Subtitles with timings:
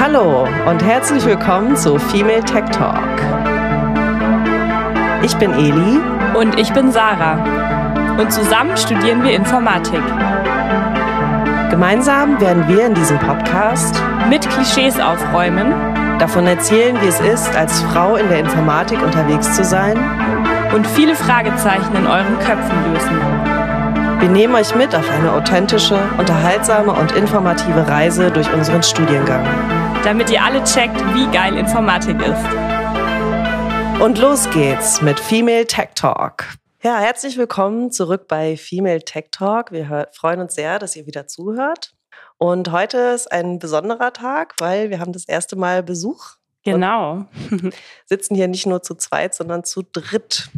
[0.00, 2.98] Hallo und herzlich willkommen zu Female Tech Talk.
[5.22, 6.00] Ich bin Eli
[6.36, 10.02] und ich bin Sarah und zusammen studieren wir Informatik.
[11.70, 15.72] Gemeinsam werden wir in diesem Podcast mit Klischees aufräumen,
[16.18, 20.17] davon erzählen, wie es ist, als Frau in der Informatik unterwegs zu sein
[20.74, 23.18] und viele Fragezeichen in euren Köpfen lösen.
[24.20, 29.44] Wir nehmen euch mit auf eine authentische, unterhaltsame und informative Reise durch unseren Studiengang.
[30.04, 34.02] Damit ihr alle checkt, wie geil Informatik ist.
[34.02, 36.44] Und los geht's mit Female Tech Talk.
[36.82, 39.72] Ja, herzlich willkommen zurück bei Female Tech Talk.
[39.72, 41.94] Wir freuen uns sehr, dass ihr wieder zuhört.
[42.36, 46.37] Und heute ist ein besonderer Tag, weil wir haben das erste Mal Besuch.
[46.72, 47.26] Genau.
[48.06, 50.50] sitzen hier nicht nur zu zweit, sondern zu dritt.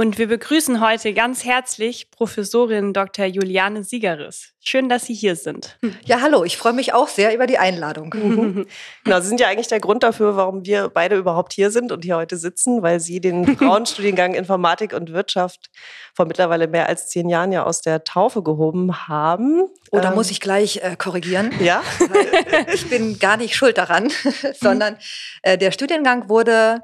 [0.00, 3.26] Und wir begrüßen heute ganz herzlich Professorin Dr.
[3.26, 4.54] Juliane Siegeris.
[4.62, 5.78] Schön, dass Sie hier sind.
[6.06, 8.08] Ja, hallo, ich freue mich auch sehr über die Einladung.
[9.04, 12.02] genau, Sie sind ja eigentlich der Grund dafür, warum wir beide überhaupt hier sind und
[12.02, 15.68] hier heute sitzen, weil Sie den Frauenstudiengang Informatik und Wirtschaft
[16.14, 19.64] vor mittlerweile mehr als zehn Jahren ja aus der Taufe gehoben haben.
[19.90, 21.52] Oder oh, ähm, muss ich gleich äh, korrigieren?
[21.60, 21.82] Ja.
[22.72, 24.10] ich bin gar nicht schuld daran,
[24.58, 24.96] sondern
[25.42, 26.80] äh, der Studiengang wurde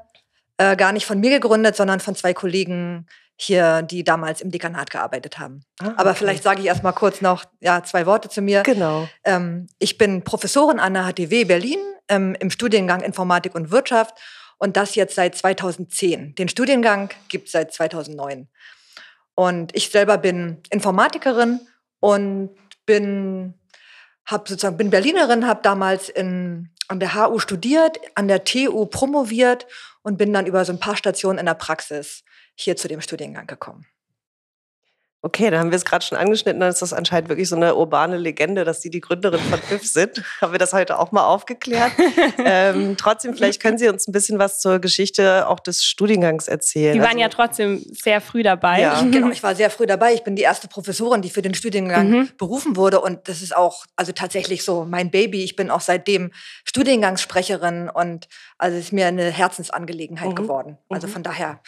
[0.57, 3.07] äh, gar nicht von mir gegründet, sondern von zwei Kollegen
[3.39, 5.61] hier, die damals im Dekanat gearbeitet haben.
[5.79, 5.95] Ah, okay.
[5.97, 8.63] Aber vielleicht sage ich erst mal kurz noch ja, zwei Worte zu mir.
[8.63, 9.07] Genau.
[9.23, 14.17] Ähm, ich bin Professorin an der HTW Berlin ähm, im Studiengang Informatik und Wirtschaft
[14.57, 16.33] und das jetzt seit 2010.
[16.33, 18.47] Den Studiengang gibt es seit 2009.
[19.35, 21.59] Und ich selber bin Informatikerin
[21.99, 22.49] und
[22.87, 23.53] bin,
[24.25, 29.67] hab sozusagen, bin Berlinerin, habe damals in, an der HU studiert, an der TU promoviert
[30.07, 32.23] und bin dann über so ein paar Stationen in der Praxis
[32.55, 33.85] hier zu dem Studiengang gekommen.
[35.23, 37.75] Okay, da haben wir es gerade schon angeschnitten, dann ist das anscheinend wirklich so eine
[37.75, 40.23] urbane Legende, dass Sie die Gründerin von PIF sind.
[40.41, 41.91] haben wir das heute auch mal aufgeklärt.
[42.37, 46.93] ähm, trotzdem, vielleicht können Sie uns ein bisschen was zur Geschichte auch des Studiengangs erzählen.
[46.93, 48.81] Sie waren also, ja trotzdem sehr früh dabei.
[48.81, 49.05] Ja.
[49.17, 50.13] Genau, ich war sehr früh dabei.
[50.13, 52.29] Ich bin die erste Professorin, die für den Studiengang mhm.
[52.37, 53.01] berufen wurde.
[53.01, 55.43] Und das ist auch also tatsächlich so mein Baby.
[55.43, 56.31] Ich bin auch seitdem
[56.65, 58.27] Studiengangssprecherin und
[58.59, 60.35] also ist mir eine Herzensangelegenheit mhm.
[60.35, 60.77] geworden.
[60.89, 61.11] Also mhm.
[61.11, 61.61] von daher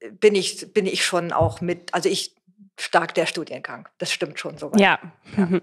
[0.00, 2.37] äh, bin ich, bin ich schon auch mit, also ich
[2.80, 3.88] stark der Studiengang.
[3.98, 4.72] Das stimmt schon so.
[4.76, 4.98] Ja.
[5.36, 5.60] ja.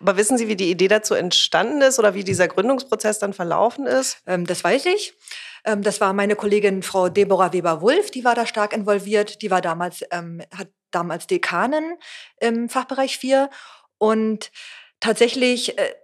[0.00, 3.86] Aber wissen Sie, wie die Idee dazu entstanden ist oder wie dieser Gründungsprozess dann verlaufen
[3.86, 4.18] ist?
[4.26, 5.14] Ähm, das weiß ich.
[5.64, 9.42] Ähm, das war meine Kollegin Frau Deborah Weber-Wulff, die war da stark involviert.
[9.42, 11.96] Die war damals, ähm, hat damals Dekanin
[12.40, 13.50] im Fachbereich 4
[13.98, 14.50] und
[15.00, 15.94] tatsächlich äh,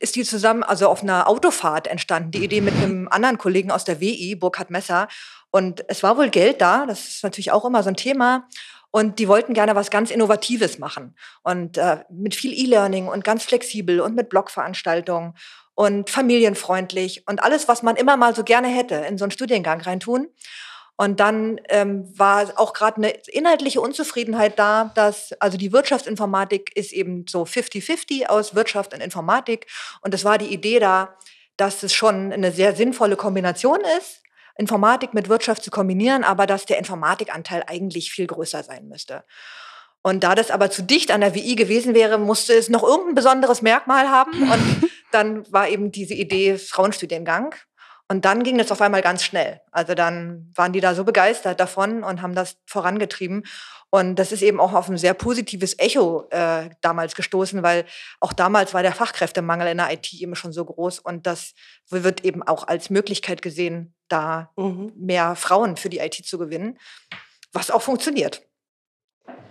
[0.00, 3.84] ist die zusammen, also auf einer Autofahrt entstanden, die Idee mit einem anderen Kollegen aus
[3.84, 5.08] der WI, Burkhard Messer.
[5.50, 8.48] Und es war wohl Geld da, das ist natürlich auch immer so ein Thema.
[8.94, 11.16] Und die wollten gerne was ganz Innovatives machen.
[11.42, 15.34] Und äh, mit viel E-Learning und ganz flexibel und mit Blogveranstaltungen
[15.74, 19.80] und familienfreundlich und alles, was man immer mal so gerne hätte, in so einen Studiengang
[19.80, 20.28] reintun.
[20.94, 26.92] Und dann ähm, war auch gerade eine inhaltliche Unzufriedenheit da, dass also die Wirtschaftsinformatik ist
[26.92, 29.66] eben so 50-50 aus Wirtschaft und Informatik.
[30.02, 31.18] Und es war die Idee da,
[31.56, 34.23] dass es schon eine sehr sinnvolle Kombination ist,
[34.56, 39.24] Informatik mit Wirtschaft zu kombinieren, aber dass der Informatikanteil eigentlich viel größer sein müsste.
[40.02, 43.14] Und da das aber zu dicht an der WI gewesen wäre, musste es noch irgendein
[43.14, 44.50] besonderes Merkmal haben.
[44.50, 47.54] Und dann war eben diese Idee Frauenstudiengang.
[48.08, 49.60] Und dann ging das auf einmal ganz schnell.
[49.70, 53.44] Also dann waren die da so begeistert davon und haben das vorangetrieben.
[53.90, 57.84] Und das ist eben auch auf ein sehr positives Echo äh, damals gestoßen, weil
[58.20, 61.54] auch damals war der Fachkräftemangel in der IT eben schon so groß und das
[61.90, 64.92] wird eben auch als Möglichkeit gesehen, da mhm.
[64.96, 66.76] mehr Frauen für die IT zu gewinnen,
[67.52, 68.42] was auch funktioniert.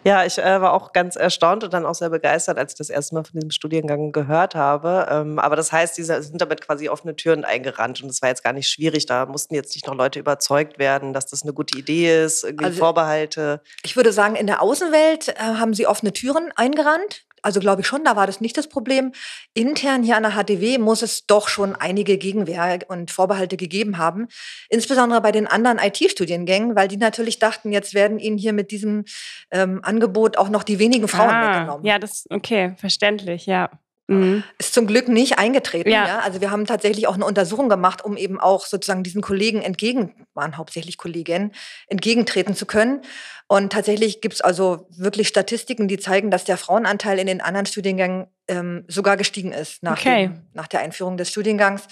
[0.03, 2.89] Ja, ich äh, war auch ganz erstaunt und dann auch sehr begeistert, als ich das
[2.89, 5.07] erste Mal von diesem Studiengang gehört habe.
[5.09, 8.43] Ähm, aber das heißt, die sind damit quasi offene Türen eingerannt und das war jetzt
[8.43, 9.05] gar nicht schwierig.
[9.05, 12.65] Da mussten jetzt nicht noch Leute überzeugt werden, dass das eine gute Idee ist, irgendwie
[12.65, 13.61] also, Vorbehalte.
[13.83, 17.25] Ich würde sagen, in der Außenwelt äh, haben sie offene Türen eingerannt.
[17.43, 19.11] Also glaube ich schon, da war das nicht das Problem.
[19.53, 24.27] Intern hier an der HTW muss es doch schon einige Gegenwehr und Vorbehalte gegeben haben.
[24.69, 29.05] Insbesondere bei den anderen IT-Studiengängen, weil die natürlich dachten, jetzt werden ihnen hier mit diesem
[29.51, 31.85] ähm, Angebot auch noch die wenigen Frauen ah, weggenommen.
[31.85, 33.69] Ja, das okay, verständlich, ja.
[34.07, 34.43] Mhm.
[34.57, 35.89] Ist zum Glück nicht eingetreten.
[35.89, 36.07] Ja.
[36.07, 36.19] ja.
[36.19, 40.13] Also wir haben tatsächlich auch eine Untersuchung gemacht, um eben auch sozusagen diesen Kollegen entgegen,
[40.33, 41.53] waren hauptsächlich Kolleginnen,
[41.87, 43.01] entgegentreten zu können.
[43.47, 47.65] Und tatsächlich gibt es also wirklich Statistiken, die zeigen, dass der Frauenanteil in den anderen
[47.65, 50.27] Studiengängen ähm, sogar gestiegen ist nach, okay.
[50.27, 51.87] dem, nach der Einführung des Studiengangs.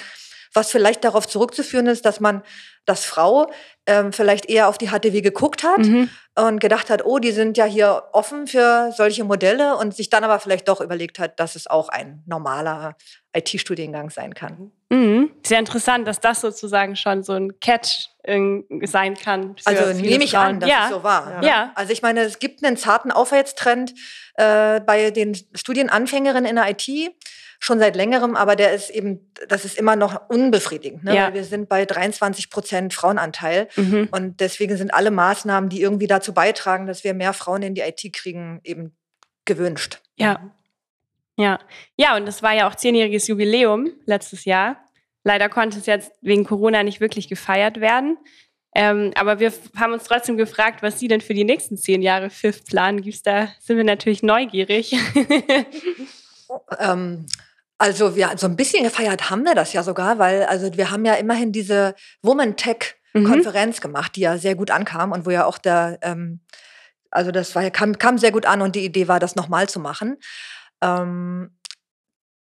[0.54, 2.44] Was vielleicht darauf zurückzuführen ist, dass man,
[2.86, 3.52] dass Frau
[3.86, 6.10] ähm, vielleicht eher auf die HTW geguckt hat mhm.
[6.36, 10.24] und gedacht hat, oh, die sind ja hier offen für solche Modelle und sich dann
[10.24, 12.96] aber vielleicht doch überlegt hat, dass es auch ein normaler
[13.34, 14.72] IT-Studiengang sein kann.
[14.90, 15.32] Mhm.
[15.46, 18.10] Sehr interessant, dass das sozusagen schon so ein Catch
[18.84, 19.56] sein kann.
[19.66, 20.86] also nehme ich an, dass ja.
[20.86, 21.44] es so war.
[21.44, 21.72] Ja.
[21.76, 23.94] Also ich meine, es gibt einen zarten Aufwärtstrend
[24.36, 27.16] äh, bei den Studienanfängerinnen in der IT
[27.64, 31.04] schon seit längerem, aber der ist eben, das ist immer noch unbefriedigend.
[31.04, 31.16] Ne?
[31.16, 31.34] Ja.
[31.34, 34.10] wir sind bei 23 Prozent Frauenanteil mhm.
[34.12, 37.82] und deswegen sind alle Maßnahmen, die irgendwie dazu beitragen, dass wir mehr Frauen in die
[37.82, 38.98] IT kriegen, eben
[39.46, 40.02] gewünscht.
[40.16, 40.52] Ja.
[41.38, 41.60] Ja.
[41.98, 44.78] Ja, und das war ja auch zehnjähriges Jubiläum letztes Jahr.
[45.24, 48.18] Leider konnte es jetzt wegen Corona nicht wirklich gefeiert werden.
[48.74, 52.32] Ähm, aber wir haben uns trotzdem gefragt, was Sie denn für die nächsten zehn Jahre
[52.32, 53.02] FIF planen.
[53.02, 54.96] Gibt's da sind wir natürlich neugierig.
[56.80, 57.28] ähm,
[57.82, 61.04] also wir so ein bisschen gefeiert haben wir das ja sogar, weil also wir haben
[61.04, 63.26] ja immerhin diese Woman Tech mhm.
[63.26, 63.82] Konferenz mhm.
[63.82, 66.42] gemacht, die ja sehr gut ankam und wo ja auch der ähm,
[67.12, 69.80] also das war, kam, kam sehr gut an und die Idee war, das nochmal zu
[69.80, 70.18] machen.
[70.82, 71.58] Ähm,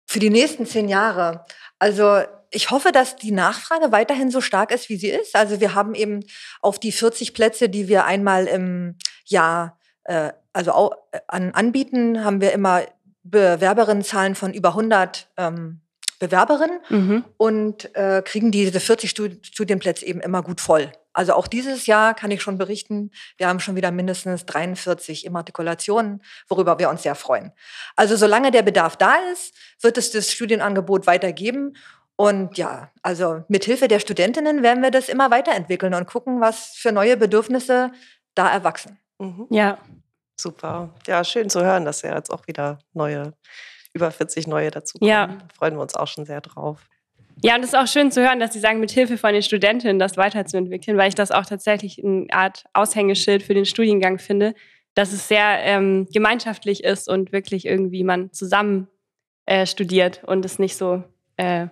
[0.05, 1.45] für die nächsten zehn Jahre.
[1.79, 5.35] Also ich hoffe, dass die Nachfrage weiterhin so stark ist, wie sie ist.
[5.35, 6.21] Also wir haben eben
[6.61, 12.41] auf die 40 Plätze, die wir einmal im Jahr äh, also äh, an, anbieten, haben
[12.41, 12.83] wir immer
[13.29, 15.81] Bewerberinnenzahlen von über 100 ähm,
[16.19, 17.23] Bewerberinnen mhm.
[17.37, 20.91] und äh, kriegen diese 40 Studienplätze eben immer gut voll.
[21.13, 26.21] Also auch dieses Jahr kann ich schon berichten, wir haben schon wieder mindestens 43 Immatrikulationen,
[26.47, 27.51] worüber wir uns sehr freuen.
[27.95, 31.75] Also solange der Bedarf da ist, wird es das Studienangebot weitergeben.
[32.15, 36.73] Und ja, also mit Hilfe der Studentinnen werden wir das immer weiterentwickeln und gucken, was
[36.75, 37.91] für neue Bedürfnisse
[38.33, 38.99] da erwachsen.
[39.19, 39.47] Mhm.
[39.49, 39.79] Ja,
[40.39, 40.89] super.
[41.07, 43.33] Ja, schön zu hören, dass ja jetzt auch wieder neue,
[43.93, 45.09] über 40 neue dazukommen.
[45.09, 45.27] Ja.
[45.27, 46.79] Da freuen wir uns auch schon sehr drauf.
[47.43, 49.43] Ja, und es ist auch schön zu hören, dass Sie sagen, mit Hilfe von den
[49.43, 54.55] Studentinnen das weiterzuentwickeln, weil ich das auch tatsächlich eine Art Aushängeschild für den Studiengang finde,
[54.95, 58.87] dass es sehr ähm, gemeinschaftlich ist und wirklich irgendwie man zusammen
[59.45, 61.03] äh, studiert und es nicht so
[61.37, 61.67] äh,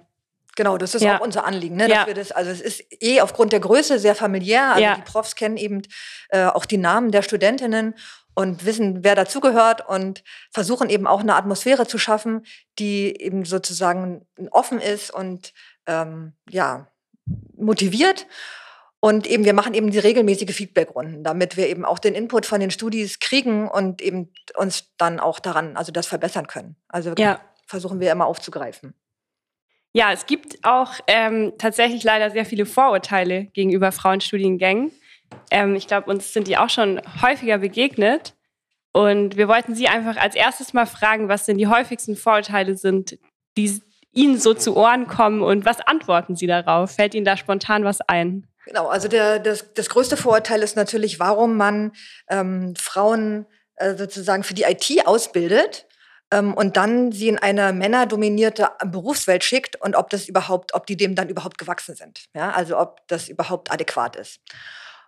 [0.56, 1.18] Genau, das ist ja.
[1.18, 1.90] auch unser Anliegen, ne?
[1.90, 2.08] dass ja.
[2.08, 4.70] wir das, also es ist eh aufgrund der Größe sehr familiär.
[4.70, 4.96] Also ja.
[4.96, 5.82] die Profs kennen eben
[6.30, 7.94] äh, auch die Namen der Studentinnen
[8.36, 12.46] und wissen, wer dazugehört und versuchen eben auch eine Atmosphäre zu schaffen,
[12.78, 15.54] die eben sozusagen offen ist und
[15.88, 16.92] ähm, ja
[17.58, 18.28] motiviert.
[19.00, 22.60] Und eben, wir machen eben die regelmäßige Feedbackrunden, damit wir eben auch den Input von
[22.60, 26.76] den Studis kriegen und eben uns dann auch daran, also das verbessern können.
[26.88, 27.40] Also ja.
[27.68, 28.96] versuchen wir immer aufzugreifen.
[29.94, 34.92] Ja, es gibt auch ähm, tatsächlich leider sehr viele Vorurteile gegenüber Frauenstudiengängen.
[35.52, 38.34] Ähm, ich glaube, uns sind die auch schon häufiger begegnet.
[38.92, 43.18] Und wir wollten Sie einfach als erstes mal fragen, was denn die häufigsten Vorurteile sind,
[43.58, 43.82] die
[44.14, 46.92] Ihnen so zu Ohren kommen und was antworten Sie darauf?
[46.92, 48.48] Fällt Ihnen da spontan was ein?
[48.66, 51.92] Genau, also der, das, das größte Vorurteil ist natürlich, warum man
[52.30, 53.46] ähm, Frauen
[53.76, 55.86] äh, sozusagen für die IT ausbildet
[56.32, 60.98] ähm, und dann sie in eine männerdominierte Berufswelt schickt und ob das überhaupt, ob die
[60.98, 62.26] dem dann überhaupt gewachsen sind.
[62.34, 64.40] Ja, also ob das überhaupt adäquat ist.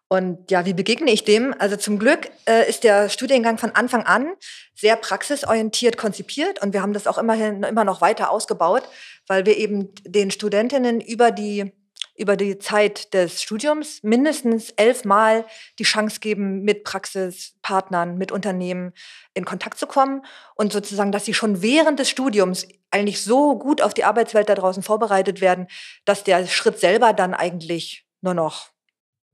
[0.10, 1.54] Und ja, wie begegne ich dem?
[1.60, 4.32] Also zum Glück äh, ist der Studiengang von Anfang an
[4.74, 8.84] sehr praxisorientiert konzipiert und wir haben das auch immerhin immer noch weiter ausgebaut,
[9.28, 11.74] weil wir eben den Studentinnen über die
[12.16, 15.46] über die Zeit des Studiums mindestens elfmal
[15.78, 18.94] die Chance geben, mit Praxispartnern, mit Unternehmen
[19.36, 23.82] in Kontakt zu kommen und sozusagen, dass sie schon während des Studiums eigentlich so gut
[23.82, 25.68] auf die Arbeitswelt da draußen vorbereitet werden,
[26.06, 28.70] dass der Schritt selber dann eigentlich nur noch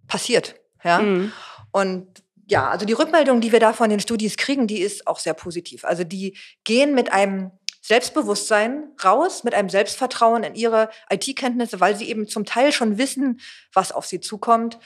[0.07, 0.62] passiert.
[0.83, 0.99] Ja?
[0.99, 1.31] Mhm.
[1.71, 5.19] Und ja, also die Rückmeldung, die wir da von den Studis kriegen, die ist auch
[5.19, 5.85] sehr positiv.
[5.85, 12.09] Also die gehen mit einem Selbstbewusstsein raus, mit einem Selbstvertrauen in ihre IT-Kenntnisse, weil sie
[12.09, 13.41] eben zum Teil schon wissen,
[13.73, 14.79] was auf sie zukommt,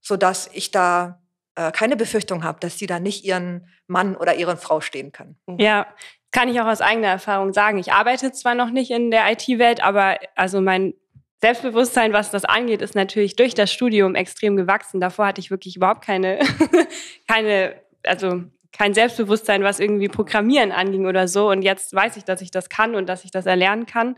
[0.00, 1.20] so dass ich da
[1.54, 5.38] äh, keine Befürchtung habe, dass sie da nicht ihren Mann oder ihre Frau stehen können.
[5.46, 5.58] Mhm.
[5.58, 5.86] Ja,
[6.32, 7.78] kann ich auch aus eigener Erfahrung sagen.
[7.78, 10.94] Ich arbeite zwar noch nicht in der IT-Welt, aber also mein
[11.42, 15.00] Selbstbewusstsein, was das angeht, ist natürlich durch das Studium extrem gewachsen.
[15.00, 16.38] Davor hatte ich wirklich überhaupt keine,
[17.28, 18.42] keine, also
[18.72, 21.48] kein Selbstbewusstsein, was irgendwie Programmieren anging oder so.
[21.48, 24.16] Und jetzt weiß ich, dass ich das kann und dass ich das erlernen kann.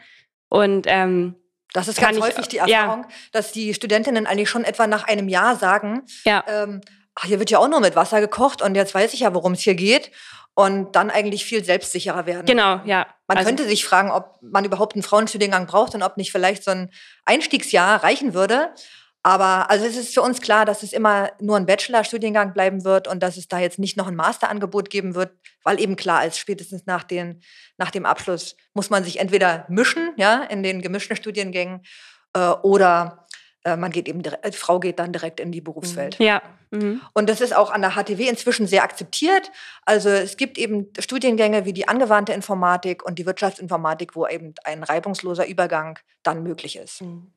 [0.49, 1.37] Und ähm,
[1.73, 3.17] das ist ganz häufig die Erfahrung, ja.
[3.33, 6.45] dass die Studentinnen eigentlich schon etwa nach einem Jahr sagen, ja.
[6.47, 6.83] ähm,
[7.15, 9.53] ach, hier wird ja auch nur mit Wasser gekocht und jetzt weiß ich ja, worum
[9.53, 10.11] es hier geht.
[10.55, 12.45] Und dann eigentlich viel selbstsicherer werden.
[12.45, 13.07] Genau, ja.
[13.35, 16.65] Man also, könnte sich fragen, ob man überhaupt einen Frauenstudiengang braucht und ob nicht vielleicht
[16.65, 16.91] so ein
[17.25, 18.75] Einstiegsjahr reichen würde.
[19.23, 23.07] Aber also es ist für uns klar, dass es immer nur ein Bachelorstudiengang bleiben wird
[23.07, 25.31] und dass es da jetzt nicht noch ein Masterangebot geben wird,
[25.63, 27.41] weil eben klar ist, spätestens nach, den,
[27.79, 31.83] nach dem Abschluss muss man sich entweder mischen, ja, in den gemischten Studiengängen
[32.35, 33.22] äh, oder
[33.65, 36.19] man geht eben, die Frau geht dann direkt in die Berufswelt.
[36.19, 36.43] Ja.
[36.71, 37.01] Mhm.
[37.13, 39.53] Und das ist auch an der HTW inzwischen sehr akzeptiert.
[39.85, 44.83] Also es gibt eben Studiengänge wie die angewandte Informatik und die Wirtschaftsinformatik, wo eben ein
[44.83, 47.03] reibungsloser Übergang dann möglich ist.
[47.03, 47.33] Mhm.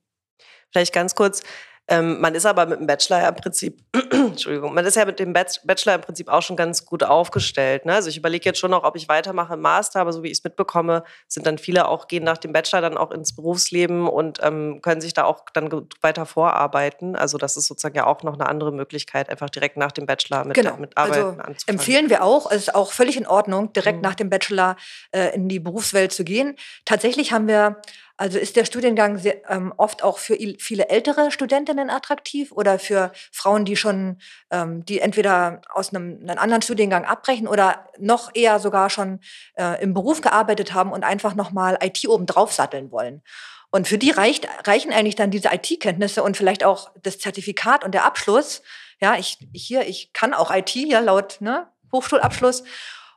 [0.72, 1.44] Vielleicht ganz kurz,
[1.88, 3.80] ähm, man ist aber mit dem Bachelor ja im Prinzip,
[4.12, 7.86] Entschuldigung, man ist ja mit dem Bachelor im Prinzip auch schon ganz gut aufgestellt.
[7.86, 7.94] Ne?
[7.94, 10.40] Also ich überlege jetzt schon noch, ob ich weitermache im Master, aber so wie ich
[10.40, 14.40] es mitbekomme, sind dann viele auch, gehen nach dem Bachelor dann auch ins Berufsleben und
[14.42, 15.70] ähm, können sich da auch dann
[16.02, 17.16] weiter vorarbeiten.
[17.16, 20.44] Also das ist sozusagen ja auch noch eine andere Möglichkeit, einfach direkt nach dem Bachelor
[20.46, 20.78] mit, genau.
[20.78, 21.58] mit Arbeiten also anzufangen.
[21.68, 24.04] Empfehlen wir auch, es ist auch völlig in Ordnung, direkt mhm.
[24.04, 24.76] nach dem Bachelor
[25.12, 26.56] äh, in die Berufswelt zu gehen.
[26.84, 27.80] Tatsächlich haben wir
[28.18, 33.12] also ist der Studiengang sehr, ähm, oft auch für viele ältere Studentinnen attraktiv oder für
[33.32, 34.20] Frauen, die schon,
[34.52, 39.20] ähm, die entweder aus einem, einem, anderen Studiengang abbrechen oder noch eher sogar schon
[39.56, 43.22] äh, im Beruf gearbeitet haben und einfach nochmal IT oben drauf satteln wollen.
[43.70, 47.94] Und für die reicht, reichen eigentlich dann diese IT-Kenntnisse und vielleicht auch das Zertifikat und
[47.94, 48.62] der Abschluss.
[49.02, 52.64] Ja, ich hier, ich kann auch IT ja laut ne, Hochschulabschluss.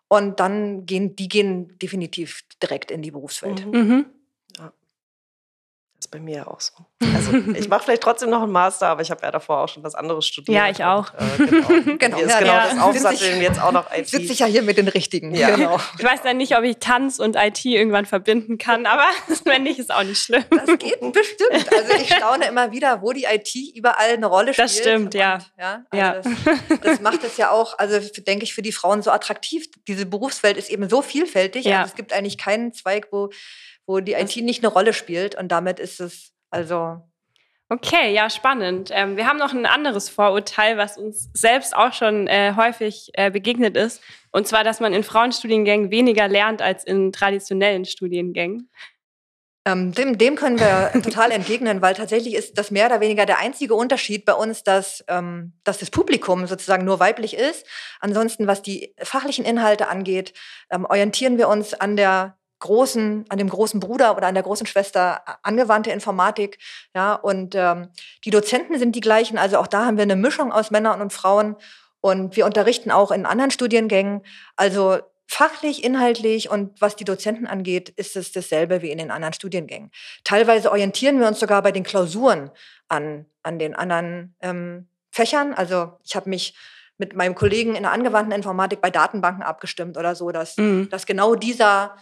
[0.09, 3.67] Und dann gehen, die gehen definitiv direkt in die Berufswelt.
[3.67, 4.07] Mhm.
[6.09, 6.73] Ist bei mir auch so.
[7.19, 9.83] Also ich mache vielleicht trotzdem noch einen Master, aber ich habe ja davor auch schon
[9.83, 10.57] was anderes studiert.
[10.57, 11.13] Ja, ich auch.
[11.15, 11.69] Und, äh, genau.
[11.99, 12.17] genau.
[12.17, 12.69] Hier ist genau ja.
[12.71, 14.09] das Aufsatteln jetzt auch noch IT.
[14.09, 15.35] Sitze ich ja hier mit den Richtigen.
[15.35, 15.51] Ja.
[15.51, 15.81] Genau.
[15.99, 19.05] Ich weiß dann nicht, ob ich Tanz und IT irgendwann verbinden kann, aber
[19.45, 20.45] wenn nicht, ist auch nicht schlimm.
[20.51, 21.73] Das geht bestimmt.
[21.77, 24.69] Also ich staune immer wieder, wo die IT überall eine Rolle spielt.
[24.69, 25.35] Das stimmt, ja.
[25.35, 26.35] Und, ja, also ja.
[26.69, 29.67] Das, das, macht es ja auch, also denke ich, für die Frauen so attraktiv.
[29.89, 31.65] Diese Berufswelt ist eben so vielfältig.
[31.65, 31.81] Ja.
[31.81, 33.31] Also es gibt eigentlich keinen Zweig, wo
[33.89, 35.35] wo die IT nicht eine Rolle spielt.
[35.35, 37.01] Und damit ist es also.
[37.71, 38.91] Okay, ja, spannend.
[38.93, 43.31] Ähm, wir haben noch ein anderes Vorurteil, was uns selbst auch schon äh, häufig äh,
[43.31, 44.03] begegnet ist.
[44.31, 48.71] Und zwar, dass man in Frauenstudiengängen weniger lernt als in traditionellen Studiengängen.
[49.67, 53.39] Ähm, dem, dem, können wir total entgegnen, weil tatsächlich ist das mehr oder weniger der
[53.39, 57.67] einzige Unterschied bei uns, dass, ähm, dass das Publikum sozusagen nur weiblich ist.
[58.01, 60.33] Ansonsten, was die fachlichen Inhalte angeht,
[60.71, 64.67] ähm, orientieren wir uns an der großen, an dem großen Bruder oder an der großen
[64.67, 66.59] Schwester angewandte Informatik.
[66.95, 67.89] Ja, und ähm,
[68.25, 69.39] die Dozenten sind die gleichen.
[69.39, 71.57] Also auch da haben wir eine Mischung aus Männern und Frauen.
[72.01, 74.23] Und wir unterrichten auch in anderen Studiengängen.
[74.57, 79.35] Also fachlich, inhaltlich und was die Dozenten angeht, ist es dasselbe wie in den anderen
[79.35, 79.91] Studiengängen.
[80.25, 82.51] Teilweise orientieren wir uns sogar bei den Klausuren
[82.89, 85.53] an, an den anderen ähm, Fächern.
[85.53, 86.57] Also ich habe mich
[86.97, 90.89] mit meinem Kollegen in der angewandten Informatik bei Datenbanken abgestimmt oder so, dass, mhm.
[90.91, 91.97] dass genau dieser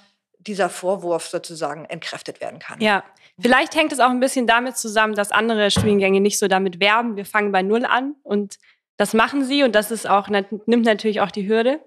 [0.47, 2.81] dieser Vorwurf sozusagen entkräftet werden kann.
[2.81, 3.05] Ja,
[3.41, 7.17] vielleicht hängt es auch ein bisschen damit zusammen, dass andere Studiengänge nicht so damit werben.
[7.17, 8.59] Wir fangen bei Null an und
[8.97, 11.81] das machen sie und das ist auch, nimmt natürlich auch die Hürde.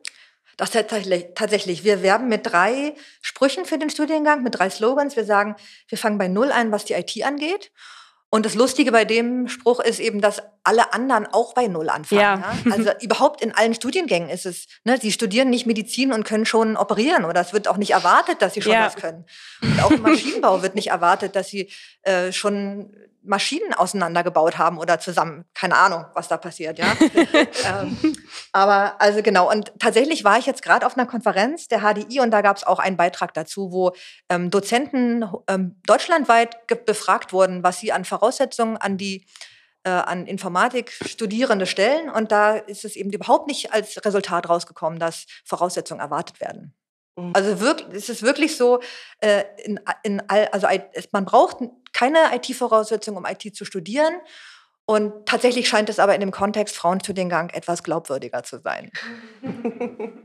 [0.57, 1.85] Das tatsächlich, tatsächlich.
[1.85, 5.15] Wir werben mit drei Sprüchen für den Studiengang, mit drei Slogans.
[5.15, 5.55] Wir sagen,
[5.87, 7.71] wir fangen bei Null an, was die IT angeht.
[8.31, 12.21] Und das Lustige bei dem Spruch ist eben, dass alle anderen auch bei Null anfangen.
[12.21, 12.53] Ja.
[12.65, 12.71] ja?
[12.71, 16.77] Also überhaupt in allen Studiengängen ist es, ne, sie studieren nicht Medizin und können schon
[16.77, 18.85] operieren oder es wird auch nicht erwartet, dass sie schon ja.
[18.85, 19.25] was können.
[19.61, 21.71] Und auch im Maschinenbau wird nicht erwartet, dass sie
[22.03, 25.45] äh, schon Maschinen auseinandergebaut haben oder zusammen.
[25.53, 26.95] Keine Ahnung, was da passiert, ja.
[27.81, 28.15] ähm,
[28.51, 29.49] aber also genau.
[29.49, 32.63] Und tatsächlich war ich jetzt gerade auf einer Konferenz der HDI und da gab es
[32.63, 33.91] auch einen Beitrag dazu, wo
[34.29, 39.25] ähm, Dozenten ähm, deutschlandweit befragt wurden, was sie an Voraussetzungen an die
[39.83, 42.09] äh, an Informatik Studierende stellen.
[42.09, 46.73] Und da ist es eben überhaupt nicht als Resultat rausgekommen, dass Voraussetzungen erwartet werden.
[47.33, 48.79] Also wirklich, es ist wirklich so,
[49.19, 50.67] äh, in, in all, also
[51.11, 51.57] man braucht
[51.93, 54.13] keine IT-Voraussetzung, um IT zu studieren.
[54.85, 58.91] Und tatsächlich scheint es aber in dem Kontext Frauenstudiengang etwas glaubwürdiger zu sein.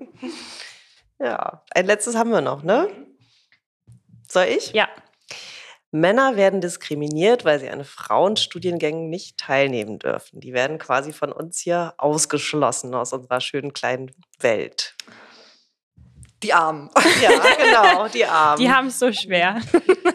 [1.18, 2.88] ja, ein letztes haben wir noch, ne?
[4.26, 4.72] Soll ich?
[4.72, 4.88] Ja.
[5.90, 10.40] Männer werden diskriminiert, weil sie an Frauenstudiengängen nicht teilnehmen dürfen.
[10.40, 14.96] Die werden quasi von uns hier ausgeschlossen aus unserer schönen kleinen Welt.
[16.42, 16.90] Die Armen.
[17.22, 18.60] Ja, genau, die Armen.
[18.60, 19.60] Die haben es so schwer.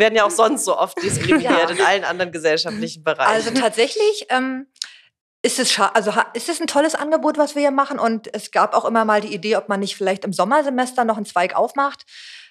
[0.00, 1.70] Werden ja auch sonst so oft diskriminiert ja.
[1.70, 3.30] in allen anderen gesellschaftlichen Bereichen.
[3.30, 4.66] Also tatsächlich ähm,
[5.42, 7.98] ist es also ist es ein tolles Angebot, was wir hier machen.
[7.98, 11.16] Und es gab auch immer mal die Idee, ob man nicht vielleicht im Sommersemester noch
[11.16, 12.04] einen Zweig aufmacht,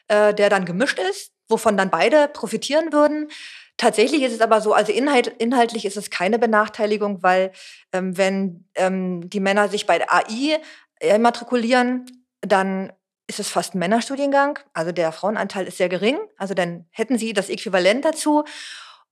[0.07, 3.29] äh, der dann gemischt ist, wovon dann beide profitieren würden.
[3.77, 7.51] Tatsächlich ist es aber so, also inhalt, inhaltlich ist es keine Benachteiligung, weil
[7.93, 10.59] ähm, wenn ähm, die Männer sich bei der AI
[10.99, 12.05] immatrikulieren,
[12.41, 12.91] dann
[13.29, 14.59] ist es fast ein Männerstudiengang.
[14.73, 16.17] Also der Frauenanteil ist sehr gering.
[16.37, 18.43] Also dann hätten sie das Äquivalent dazu.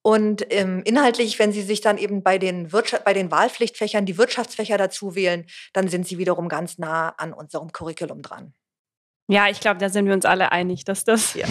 [0.02, 4.18] Und ähm, inhaltlich, wenn Sie sich dann eben bei den, Wirtschaft, bei den Wahlpflichtfächern die
[4.18, 8.54] Wirtschaftsfächer dazu wählen, dann sind Sie wiederum ganz nah an unserem Curriculum dran.
[9.28, 11.34] Ja, ich glaube, da sind wir uns alle einig, dass das.
[11.34, 11.46] Ja,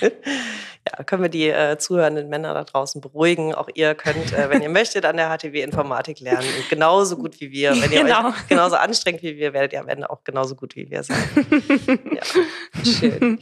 [0.88, 3.54] Ja, können wir die äh, zuhörenden Männer da draußen beruhigen.
[3.54, 6.48] Auch ihr könnt, äh, wenn ihr möchtet, an der HTW Informatik lernen.
[6.58, 7.72] Und genauso gut wie wir.
[7.72, 8.28] Wenn ihr genau.
[8.28, 11.22] euch genauso anstrengt wie wir, werdet ihr am Ende auch genauso gut wie wir sein.
[12.12, 12.22] ja,
[12.84, 13.38] schön.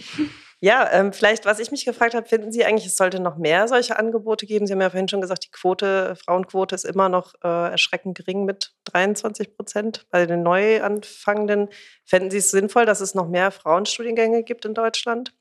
[0.60, 3.68] Ja, ähm, vielleicht, was ich mich gefragt habe, finden Sie eigentlich, es sollte noch mehr
[3.68, 4.66] solche Angebote geben?
[4.66, 8.44] Sie haben ja vorhin schon gesagt, die Quote, Frauenquote ist immer noch äh, erschreckend gering
[8.44, 10.06] mit 23 Prozent.
[10.10, 11.68] Bei den Neuanfangenden,
[12.04, 15.32] fänden Sie es sinnvoll, dass es noch mehr Frauenstudiengänge gibt in Deutschland?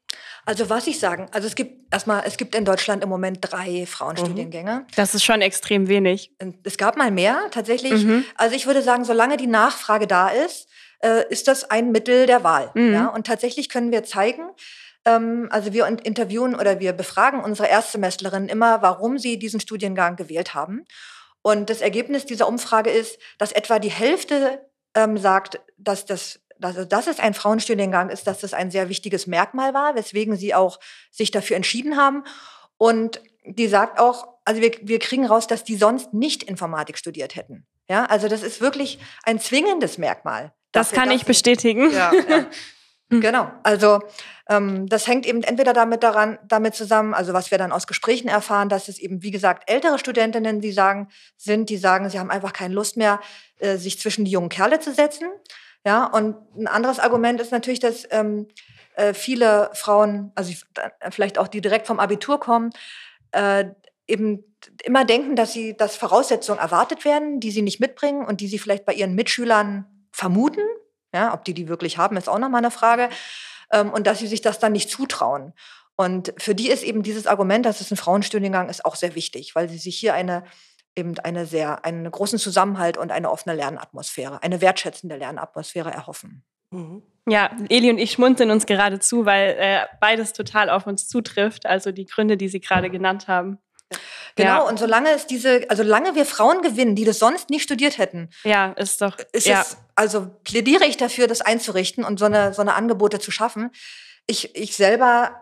[0.46, 3.86] Also was ich sagen, also es gibt erstmal, es gibt in Deutschland im Moment drei
[3.86, 4.72] Frauenstudiengänge.
[4.72, 4.86] Mhm.
[4.96, 6.32] Das ist schon extrem wenig.
[6.64, 8.06] Es gab mal mehr, tatsächlich.
[8.06, 8.24] Mhm.
[8.36, 12.44] Also ich würde sagen, solange die Nachfrage da ist, äh, ist das ein Mittel der
[12.44, 12.72] Wahl.
[12.76, 12.94] Mhm.
[12.94, 13.08] Ja?
[13.08, 14.50] Und tatsächlich können wir zeigen,
[15.06, 20.54] ähm, also wir interviewen oder wir befragen unsere Erstsemestlerinnen immer, warum sie diesen Studiengang gewählt
[20.54, 20.86] haben.
[21.42, 24.62] Und das Ergebnis dieser Umfrage ist, dass etwa die Hälfte
[24.96, 29.28] ähm, sagt, dass das also dass es ein Frauenstudiengang ist, dass das ein sehr wichtiges
[29.28, 30.80] Merkmal war, weswegen sie auch
[31.12, 32.24] sich dafür entschieden haben.
[32.78, 37.36] Und die sagt auch, also wir, wir kriegen raus, dass die sonst nicht Informatik studiert
[37.36, 37.66] hätten.
[37.90, 40.54] Ja, also das ist wirklich ein zwingendes Merkmal.
[40.72, 41.92] Das kann ich bestätigen.
[41.92, 42.46] Ja, ja.
[43.10, 43.50] Genau.
[43.64, 44.02] Also
[44.50, 48.28] ähm, das hängt eben entweder damit daran, damit zusammen, also was wir dann aus Gesprächen
[48.28, 52.30] erfahren, dass es eben wie gesagt ältere Studentinnen, die sagen, sind, die sagen, sie haben
[52.30, 53.22] einfach keine Lust mehr,
[53.60, 55.28] äh, sich zwischen die jungen Kerle zu setzen.
[55.88, 56.06] Ja.
[56.06, 58.48] Und ein anderes Argument ist natürlich, dass ähm,
[58.96, 60.54] äh, viele Frauen, also
[61.10, 62.72] vielleicht auch die direkt vom Abitur kommen,
[63.32, 63.66] äh,
[64.08, 64.44] eben
[64.84, 68.60] immer denken, dass sie, dass Voraussetzungen erwartet werden, die sie nicht mitbringen und die sie
[68.60, 70.62] vielleicht bei ihren Mitschülern vermuten
[71.14, 73.10] ja, ob die die wirklich haben, ist auch nochmal eine Frage.
[73.72, 75.54] Ähm, und dass sie sich das dann nicht zutrauen.
[75.96, 79.56] Und für die ist eben dieses Argument, dass es ein Frauenstudiengang ist, auch sehr wichtig,
[79.56, 80.44] weil sie sich hier eine
[80.98, 86.44] eben eine sehr, einen großen Zusammenhalt und eine offene Lernatmosphäre, eine wertschätzende Lernatmosphäre erhoffen.
[86.72, 87.04] Mhm.
[87.30, 91.66] Ja, Eli und ich schmunzeln uns gerade zu, weil äh, beides total auf uns zutrifft.
[91.66, 93.60] Also die Gründe, die Sie gerade genannt haben.
[94.36, 94.60] Genau, ja.
[94.60, 98.30] und solange es diese, also solange wir Frauen gewinnen, die das sonst nicht studiert hätten,
[98.44, 99.62] ja, ist doch, ist ja.
[99.62, 103.72] es, also plädiere ich dafür, das einzurichten und so eine, so eine Angebote zu schaffen.
[104.28, 105.40] Ich, ich selber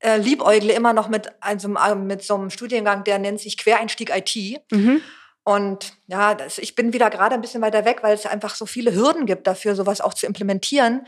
[0.00, 4.62] äh, liebäugle immer noch mit, also, mit so einem Studiengang, der nennt sich Quereinstieg IT.
[4.70, 5.02] Mhm.
[5.44, 8.66] Und ja, das, ich bin wieder gerade ein bisschen weiter weg, weil es einfach so
[8.66, 11.06] viele Hürden gibt dafür, sowas auch zu implementieren.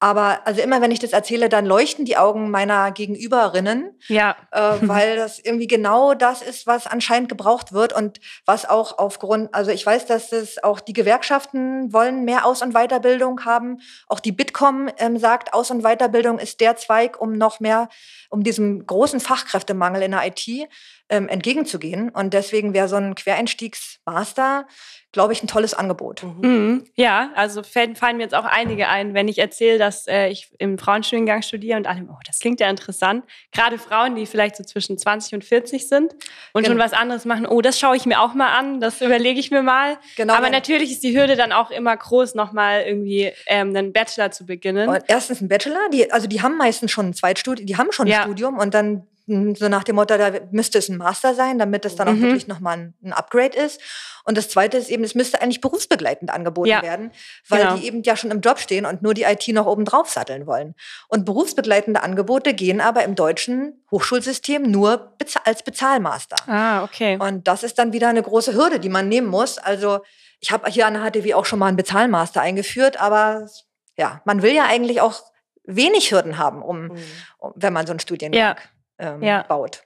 [0.00, 4.36] Aber also immer, wenn ich das erzähle, dann leuchten die Augen meiner Gegenüberinnen, ja.
[4.50, 9.54] äh, weil das irgendwie genau das ist, was anscheinend gebraucht wird und was auch aufgrund,
[9.54, 13.78] also ich weiß, dass es auch die Gewerkschaften wollen mehr Aus- und Weiterbildung haben.
[14.08, 17.88] Auch die Bitkom ähm, sagt, Aus- und Weiterbildung ist der Zweig, um noch mehr,
[18.30, 20.68] um diesem großen Fachkräftemangel in der IT
[21.08, 22.08] ähm, entgegenzugehen.
[22.10, 24.66] Und deswegen wäre so ein Quereinstiegsmaster
[25.14, 26.24] glaube ich, ein tolles Angebot.
[26.24, 26.40] Mhm.
[26.40, 26.84] Mhm.
[26.96, 30.50] Ja, also fallen, fallen mir jetzt auch einige ein, wenn ich erzähle, dass äh, ich
[30.58, 33.24] im Frauenstudiengang studiere und alle, oh, das klingt ja interessant.
[33.52, 36.12] Gerade Frauen, die vielleicht so zwischen 20 und 40 sind
[36.52, 36.66] und genau.
[36.66, 39.52] schon was anderes machen, oh, das schaue ich mir auch mal an, das überlege ich
[39.52, 39.98] mir mal.
[40.16, 40.34] Genau.
[40.34, 44.44] Aber natürlich ist die Hürde dann auch immer groß, nochmal irgendwie ähm, einen Bachelor zu
[44.44, 44.88] beginnen.
[44.88, 48.08] Und erstens ein Bachelor, die, also die haben meistens schon ein Zweitstudium, die haben schon
[48.08, 48.22] ein ja.
[48.22, 51.96] Studium und dann so nach dem Motto, da müsste es ein Master sein, damit es
[51.96, 52.22] dann auch mhm.
[52.22, 53.80] wirklich nochmal ein, ein Upgrade ist.
[54.24, 56.82] Und das Zweite ist eben, es müsste eigentlich berufsbegleitend angeboten ja.
[56.82, 57.10] werden,
[57.48, 57.76] weil genau.
[57.76, 60.46] die eben ja schon im Job stehen und nur die IT noch oben drauf satteln
[60.46, 60.74] wollen.
[61.08, 66.36] Und berufsbegleitende Angebote gehen aber im deutschen Hochschulsystem nur als Bezahlmaster.
[66.46, 67.16] Ah, okay.
[67.18, 69.56] Und das ist dann wieder eine große Hürde, die man nehmen muss.
[69.56, 70.00] Also
[70.40, 73.48] ich habe hier an der HTW auch schon mal einen Bezahlmaster eingeführt, aber
[73.96, 75.22] ja, man will ja eigentlich auch
[75.64, 76.98] wenig Hürden haben, um, mhm.
[77.38, 78.56] um wenn man so einen Studiengang ja
[78.98, 79.42] ähm, ja.
[79.42, 79.82] baut.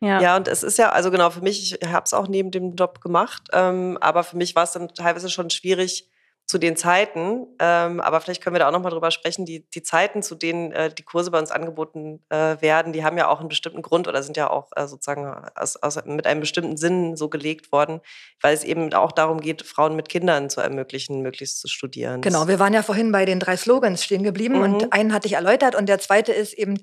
[0.00, 0.20] Ja.
[0.20, 2.74] ja, und es ist ja, also genau, für mich, ich habe es auch neben dem
[2.74, 6.10] Job gemacht, ähm, aber für mich war es dann teilweise schon schwierig,
[6.46, 9.64] zu den Zeiten, ähm, aber vielleicht können wir da auch noch mal drüber sprechen, die,
[9.70, 13.28] die Zeiten, zu denen äh, die Kurse bei uns angeboten äh, werden, die haben ja
[13.28, 16.76] auch einen bestimmten Grund oder sind ja auch äh, sozusagen aus, aus, mit einem bestimmten
[16.76, 18.00] Sinn so gelegt worden,
[18.40, 22.20] weil es eben auch darum geht, Frauen mit Kindern zu ermöglichen, möglichst zu studieren.
[22.20, 24.62] Genau, wir waren ja vorhin bei den drei Slogans stehen geblieben mhm.
[24.62, 26.78] und einen hatte ich erläutert und der zweite ist eben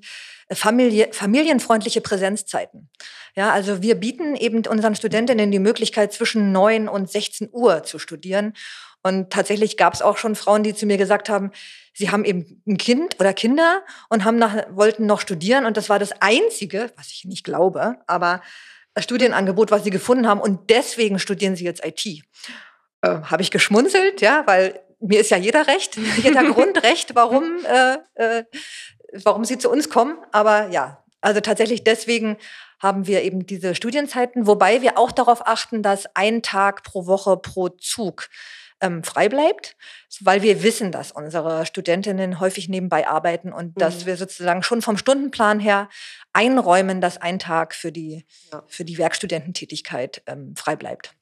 [0.52, 2.90] Familie, familienfreundliche Präsenzzeiten.
[3.36, 7.98] Ja, also wir bieten eben unseren Studentinnen die Möglichkeit, zwischen 9 und 16 Uhr zu
[7.98, 8.54] studieren.
[9.02, 11.52] Und tatsächlich gab es auch schon Frauen, die zu mir gesagt haben,
[11.94, 15.64] sie haben eben ein Kind oder Kinder und haben nach, wollten noch studieren.
[15.64, 18.42] Und das war das Einzige, was ich nicht glaube, aber
[18.94, 20.40] das Studienangebot, was sie gefunden haben.
[20.40, 22.04] Und deswegen studieren sie jetzt IT.
[23.02, 27.44] Äh, habe ich geschmunzelt, ja, weil mir ist ja jeder recht, jeder Grund recht, warum,
[27.64, 28.44] äh, äh,
[29.24, 30.18] warum sie zu uns kommen.
[30.32, 32.36] Aber ja, also tatsächlich deswegen
[32.80, 37.36] haben wir eben diese Studienzeiten, wobei wir auch darauf achten, dass ein Tag pro Woche
[37.36, 38.28] pro Zug
[38.80, 39.76] ähm, frei bleibt,
[40.20, 43.80] weil wir wissen, dass unsere Studentinnen häufig nebenbei arbeiten und mhm.
[43.80, 45.88] dass wir sozusagen schon vom Stundenplan her
[46.32, 48.62] einräumen, dass ein Tag für die, ja.
[48.66, 51.14] für die Werkstudententätigkeit ähm, frei bleibt.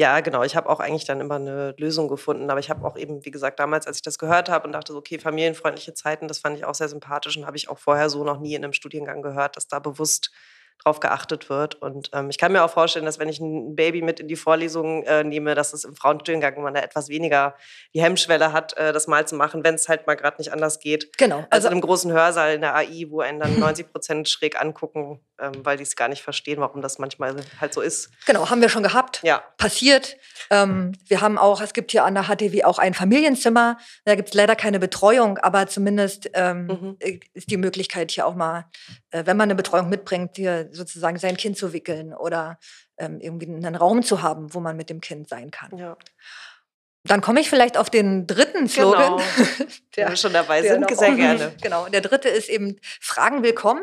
[0.00, 0.42] Ja, genau.
[0.44, 2.48] Ich habe auch eigentlich dann immer eine Lösung gefunden.
[2.48, 4.94] Aber ich habe auch eben, wie gesagt, damals, als ich das gehört habe und dachte,
[4.94, 8.08] so, okay, familienfreundliche Zeiten, das fand ich auch sehr sympathisch und habe ich auch vorher
[8.08, 10.30] so noch nie in einem Studiengang gehört, dass da bewusst
[10.82, 11.74] drauf geachtet wird.
[11.76, 14.36] Und ähm, ich kann mir auch vorstellen, dass wenn ich ein Baby mit in die
[14.36, 17.54] Vorlesung äh, nehme, dass es im Frauenstudiengang man da etwas weniger
[17.94, 20.80] die Hemmschwelle hat, äh, das mal zu machen, wenn es halt mal gerade nicht anders
[20.80, 21.16] geht.
[21.18, 21.36] Genau.
[21.36, 24.60] Also, also in einem großen Hörsaal in der AI, wo einen dann 90 Prozent schräg
[24.60, 28.10] angucken, ähm, weil die es gar nicht verstehen, warum das manchmal halt so ist.
[28.26, 29.20] Genau, haben wir schon gehabt.
[29.22, 29.42] Ja.
[29.58, 30.16] Passiert.
[30.50, 33.76] Ähm, wir haben auch, es gibt hier an der HTW auch ein Familienzimmer.
[34.04, 36.96] Da gibt es leider keine Betreuung, aber zumindest ähm, mhm.
[37.34, 38.64] ist die Möglichkeit hier auch mal,
[39.10, 42.58] äh, wenn man eine Betreuung mitbringt, hier sozusagen sein Kind zu wickeln oder
[42.98, 45.76] ähm, irgendwie einen Raum zu haben, wo man mit dem Kind sein kann.
[45.76, 45.96] Ja.
[47.04, 49.16] Dann komme ich vielleicht auf den dritten Slogan.
[49.16, 49.18] Genau.
[49.96, 51.54] der, Wenn wir schon dabei sind, sehr gerne.
[51.62, 51.88] Genau.
[51.88, 53.82] Der dritte ist eben Fragen willkommen,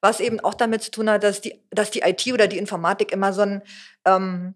[0.00, 3.10] was eben auch damit zu tun hat, dass die, dass die IT oder die Informatik
[3.10, 3.62] immer so ein
[4.04, 4.54] ähm,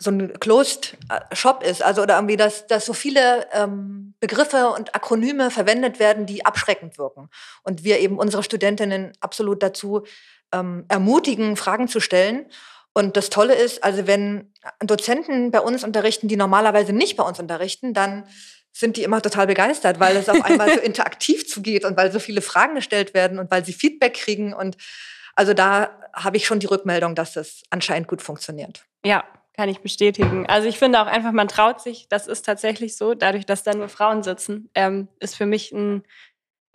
[0.00, 4.68] so ein Closed äh, Shop ist, also oder irgendwie, dass, dass so viele ähm, Begriffe
[4.68, 7.28] und Akronyme verwendet werden, die abschreckend wirken.
[7.64, 10.04] Und wir eben unsere Studentinnen absolut dazu
[10.52, 12.46] ähm, ermutigen, Fragen zu stellen.
[12.92, 17.38] Und das Tolle ist, also wenn Dozenten bei uns unterrichten, die normalerweise nicht bei uns
[17.38, 18.24] unterrichten, dann
[18.72, 22.18] sind die immer total begeistert, weil es auf einmal so interaktiv zugeht und weil so
[22.18, 24.52] viele Fragen gestellt werden und weil sie Feedback kriegen.
[24.52, 24.76] Und
[25.34, 28.84] also da habe ich schon die Rückmeldung, dass das anscheinend gut funktioniert.
[29.04, 29.24] Ja,
[29.58, 30.46] kann ich bestätigen.
[30.46, 33.74] Also ich finde auch einfach, man traut sich, das ist tatsächlich so, dadurch, dass da
[33.74, 36.04] nur Frauen sitzen, ähm, ist für mich ein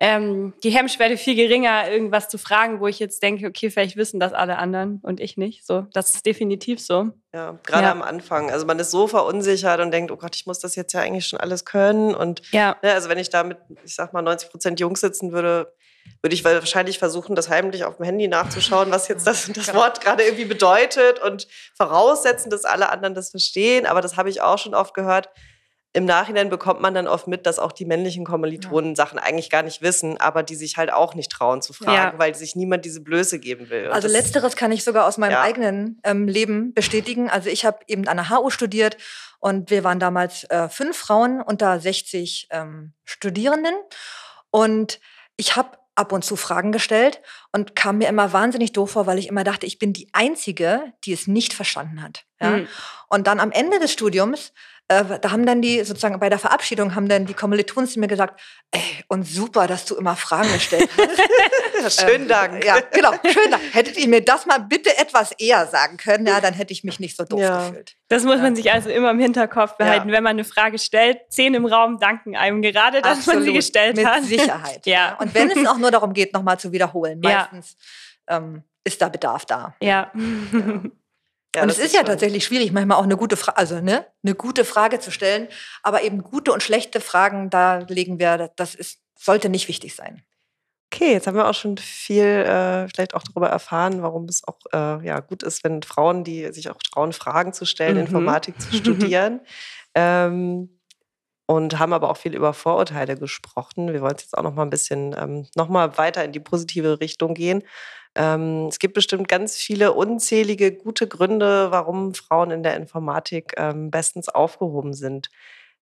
[0.04, 4.20] ähm, die Hemmschwelle viel geringer, irgendwas zu fragen, wo ich jetzt denke, okay, vielleicht wissen
[4.20, 5.66] das alle anderen und ich nicht.
[5.66, 7.12] So, das ist definitiv so.
[7.34, 7.92] Ja, gerade ja.
[7.94, 8.52] am Anfang.
[8.52, 11.26] Also man ist so verunsichert und denkt, oh Gott, ich muss das jetzt ja eigentlich
[11.28, 12.16] schon alles können.
[12.16, 12.76] Und ja.
[12.84, 15.74] Ne, also wenn ich da mit, ich sag mal, 90 Prozent Jungs sitzen würde,
[16.22, 19.80] würde ich wahrscheinlich versuchen, das heimlich auf dem Handy nachzuschauen, was jetzt das, das genau.
[19.80, 23.86] Wort gerade irgendwie bedeutet und voraussetzen, dass alle anderen das verstehen.
[23.86, 25.30] Aber das habe ich auch schon oft gehört
[25.96, 28.96] im Nachhinein bekommt man dann oft mit, dass auch die männlichen Kommilitonen ja.
[28.96, 32.14] Sachen eigentlich gar nicht wissen, aber die sich halt auch nicht trauen zu fragen, ja.
[32.18, 33.86] weil sich niemand diese Blöße geben will.
[33.86, 35.42] Und also letzteres kann ich sogar aus meinem ja.
[35.42, 37.30] eigenen ähm, Leben bestätigen.
[37.30, 38.98] Also ich habe eben an der HU studiert
[39.40, 43.76] und wir waren damals äh, fünf Frauen unter 60 ähm, Studierenden
[44.50, 45.00] und
[45.38, 49.20] ich habe ab und zu Fragen gestellt und kam mir immer wahnsinnig doof vor, weil
[49.20, 52.26] ich immer dachte, ich bin die Einzige, die es nicht verstanden hat.
[52.42, 52.58] Ja?
[52.58, 52.68] Mhm.
[53.10, 54.54] Und dann am Ende des Studiums
[55.02, 58.08] äh, da haben dann die, sozusagen bei der Verabschiedung, haben dann die Kommilitonen zu mir
[58.08, 58.40] gesagt,
[58.72, 61.20] ey, und super, dass du immer Fragen gestellt hast.
[62.02, 62.64] schönen ähm, Dank.
[62.64, 63.64] Ja, genau, schönen Dank.
[63.74, 67.00] Hättet ihr mir das mal bitte etwas eher sagen können, ja, dann hätte ich mich
[67.00, 67.70] nicht so doof ja.
[67.70, 67.96] gefühlt.
[68.10, 70.16] Das muss man sich also immer im Hinterkopf behalten, ja.
[70.16, 71.20] wenn man eine Frage stellt.
[71.30, 73.40] Zehn im Raum danken einem gerade, dass Absolut.
[73.40, 74.22] man sie gestellt Mit hat.
[74.22, 74.86] Mit Sicherheit.
[74.86, 75.18] ja.
[75.20, 77.76] Und wenn es auch nur darum geht, nochmal zu wiederholen, meistens
[78.28, 79.76] ähm, ist da Bedarf da.
[79.82, 80.12] ja.
[81.56, 84.06] Ja, und es ist, ist ja tatsächlich schwierig, manchmal auch eine gute Frage, also ne,
[84.24, 85.48] eine gute Frage zu stellen,
[85.84, 90.24] aber eben gute und schlechte Fragen, da legen wir, das ist, sollte nicht wichtig sein.
[90.92, 94.60] Okay, jetzt haben wir auch schon viel äh, vielleicht auch darüber erfahren, warum es auch
[94.74, 98.02] äh, ja, gut ist, wenn Frauen, die sich auch trauen, Fragen zu stellen, mhm.
[98.02, 99.42] Informatik zu studieren.
[99.96, 100.70] ähm,
[101.46, 103.92] und haben aber auch viel über Vorurteile gesprochen.
[103.92, 107.00] Wir wollen jetzt auch noch mal ein bisschen ähm, noch mal weiter in die positive
[107.00, 107.64] Richtung gehen.
[108.16, 113.90] Ähm, es gibt bestimmt ganz viele unzählige gute Gründe, warum Frauen in der Informatik ähm,
[113.90, 115.30] bestens aufgehoben sind.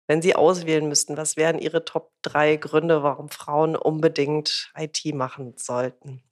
[0.07, 5.53] Wenn Sie auswählen müssten, was wären Ihre Top drei Gründe, warum Frauen unbedingt IT machen
[5.57, 6.23] sollten?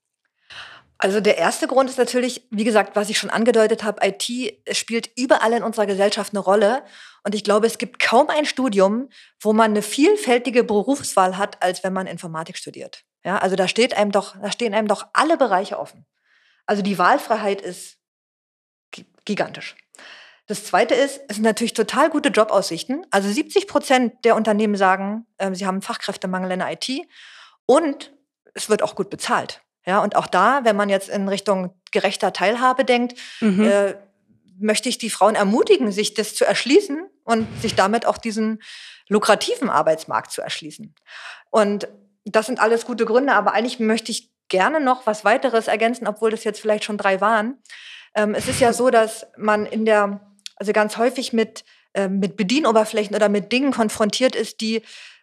[0.97, 5.09] Also der erste Grund ist natürlich, wie gesagt, was ich schon angedeutet habe, IT spielt
[5.17, 6.83] überall in unserer Gesellschaft eine Rolle.
[7.23, 9.09] Und ich glaube, es gibt kaum ein Studium,
[9.39, 13.05] wo man eine vielfältige Berufswahl hat, als wenn man Informatik studiert.
[13.23, 16.05] Ja, also da steht einem doch, da stehen einem doch alle Bereiche offen.
[16.65, 17.97] Also die Wahlfreiheit ist
[19.25, 19.75] gigantisch.
[20.47, 23.05] Das zweite ist, es sind natürlich total gute Jobaussichten.
[23.11, 26.89] Also 70 Prozent der Unternehmen sagen, äh, sie haben Fachkräftemangel in der IT
[27.65, 28.13] und
[28.55, 29.61] es wird auch gut bezahlt.
[29.85, 33.63] Ja, und auch da, wenn man jetzt in Richtung gerechter Teilhabe denkt, mhm.
[33.63, 33.95] äh,
[34.59, 38.61] möchte ich die Frauen ermutigen, sich das zu erschließen und sich damit auch diesen
[39.07, 40.95] lukrativen Arbeitsmarkt zu erschließen.
[41.49, 41.87] Und
[42.35, 46.31] das sind alles gute Gründe, aber eigentlich möchte ich gerne noch was weiteres ergänzen, obwohl
[46.31, 47.57] das jetzt vielleicht schon drei waren.
[48.15, 50.21] Ähm, es ist ja so, dass man in der,
[50.55, 51.63] also ganz häufig mit,
[51.93, 54.81] äh, mit Bedienoberflächen oder mit Dingen konfrontiert ist, die,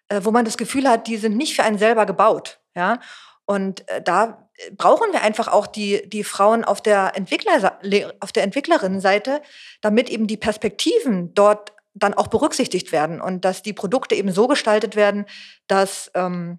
[0.09, 2.61] äh, wo man das Gefühl hat, die sind nicht für einen selber gebaut.
[2.75, 3.01] Ja?
[3.45, 7.79] Und äh, da brauchen wir einfach auch die, die Frauen auf der, Entwickler,
[8.21, 9.43] auf der Entwicklerinnenseite,
[9.81, 14.47] damit eben die Perspektiven dort dann auch berücksichtigt werden und dass die Produkte eben so
[14.47, 15.27] gestaltet werden,
[15.67, 16.59] dass, ähm,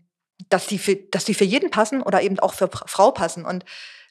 [0.49, 3.45] dass, die für, dass die für jeden passen oder eben auch für Frau passen.
[3.45, 3.65] Und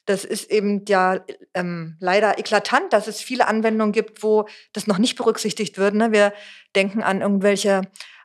[0.05, 1.19] das ist eben ja
[1.53, 5.95] ähm, leider eklatant, dass es viele Anwendungen gibt, wo das noch nicht berücksichtigt wird.
[5.95, 6.11] Ne?
[6.11, 6.33] Wir
[6.75, 7.81] denken an irgendwelche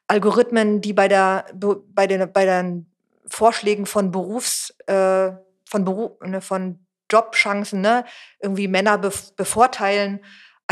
[0.07, 2.87] Algorithmen, die bei der bei den bei den
[3.27, 5.33] Vorschlägen von Berufs äh,
[5.65, 8.05] von Beruf ne, von Jobchancen ne,
[8.41, 10.21] irgendwie Männer bevorteilen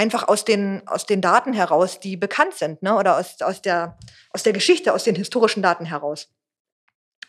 [0.01, 2.97] einfach aus den, aus den Daten heraus, die bekannt sind, ne?
[2.97, 3.99] oder aus, aus, der,
[4.31, 6.31] aus der Geschichte, aus den historischen Daten heraus.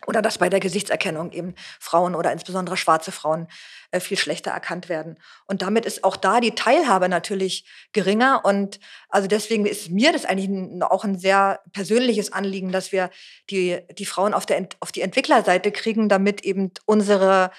[0.07, 3.47] Oder dass bei der Gesichtserkennung eben Frauen oder insbesondere schwarze Frauen
[3.91, 5.17] äh, viel schlechter erkannt werden.
[5.45, 8.41] Und damit ist auch da die Teilhabe natürlich geringer.
[8.43, 13.09] Und also deswegen ist mir das eigentlich auch ein sehr persönliches Anliegen, dass wir
[13.49, 17.51] die, die Frauen auf, der, auf die Entwicklerseite kriegen, damit eben unsere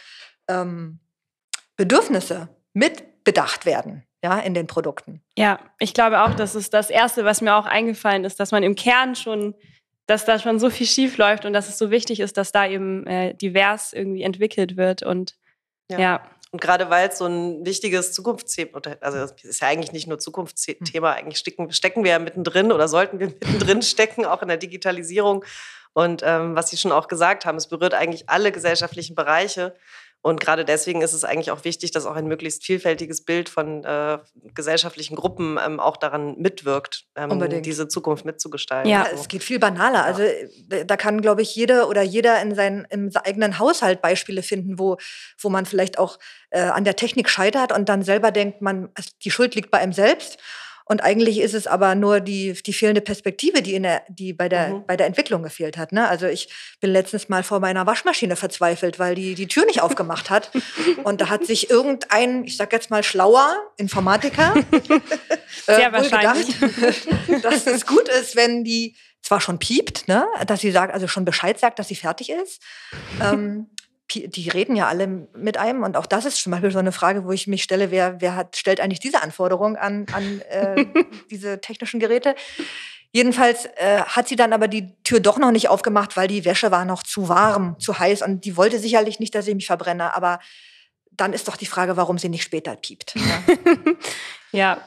[0.49, 1.01] ähm,
[1.77, 5.23] Bedürfnisse mitbedacht werden ja, in den Produkten.
[5.37, 8.63] Ja, ich glaube auch, das ist das Erste, was mir auch eingefallen ist, dass man
[8.63, 9.55] im Kern schon,
[10.07, 12.67] dass da schon so viel schief läuft und dass es so wichtig ist, dass da
[12.67, 15.37] eben äh, divers irgendwie entwickelt wird und
[15.91, 15.99] ja.
[15.99, 16.31] ja.
[16.51, 20.19] Und gerade weil es so ein wichtiges Zukunftsthema, also es ist ja eigentlich nicht nur
[20.19, 21.19] Zukunftsthema, hm.
[21.19, 25.45] eigentlich stecken, stecken wir ja mittendrin oder sollten wir mittendrin stecken, auch in der Digitalisierung.
[25.95, 29.75] Und ähm, was Sie schon auch gesagt haben, es berührt eigentlich alle gesellschaftlichen Bereiche.
[30.23, 33.85] Und gerade deswegen ist es eigentlich auch wichtig, dass auch ein möglichst vielfältiges Bild von
[33.85, 34.19] äh,
[34.55, 38.89] gesellschaftlichen Gruppen ähm, auch daran mitwirkt, ähm, diese Zukunft mitzugestalten.
[38.89, 39.21] Ja, so.
[39.21, 40.05] es geht viel banaler.
[40.05, 44.45] Also äh, da kann, glaube ich, jede oder jeder in seinen im eigenen Haushalt Beispiele
[44.45, 44.97] finden, wo,
[45.41, 48.91] wo man vielleicht auch äh, an der Technik scheitert und dann selber denkt, man,
[49.25, 50.39] die Schuld liegt bei einem selbst.
[50.85, 54.49] Und eigentlich ist es aber nur die, die fehlende Perspektive, die, in der, die bei,
[54.49, 54.87] der, mhm.
[54.87, 55.93] bei der Entwicklung gefehlt hat.
[55.93, 56.09] Ne?
[56.09, 56.49] Also ich
[56.81, 60.51] bin letztens mal vor meiner Waschmaschine verzweifelt, weil die die Tür nicht aufgemacht hat.
[61.05, 65.01] Und da hat sich irgendein, ich sag jetzt mal schlauer Informatiker äh,
[65.67, 66.59] Sehr wahrscheinlich.
[66.59, 67.09] gedacht,
[67.43, 71.25] dass es gut ist, wenn die zwar schon piept, ne, dass sie sagt, also schon
[71.25, 72.61] Bescheid sagt, dass sie fertig ist.
[73.21, 73.69] Ähm,
[74.15, 77.25] die reden ja alle mit einem und auch das ist zum Beispiel so eine Frage,
[77.25, 80.87] wo ich mich stelle, wer, wer hat, stellt eigentlich diese Anforderung an, an äh,
[81.31, 82.35] diese technischen Geräte?
[83.13, 86.71] Jedenfalls äh, hat sie dann aber die Tür doch noch nicht aufgemacht, weil die Wäsche
[86.71, 90.15] war noch zu warm, zu heiß und die wollte sicherlich nicht, dass ich mich verbrenne,
[90.15, 90.41] aber
[91.11, 93.15] dann ist doch die Frage, warum sie nicht später piept.
[94.53, 94.83] Ja, ja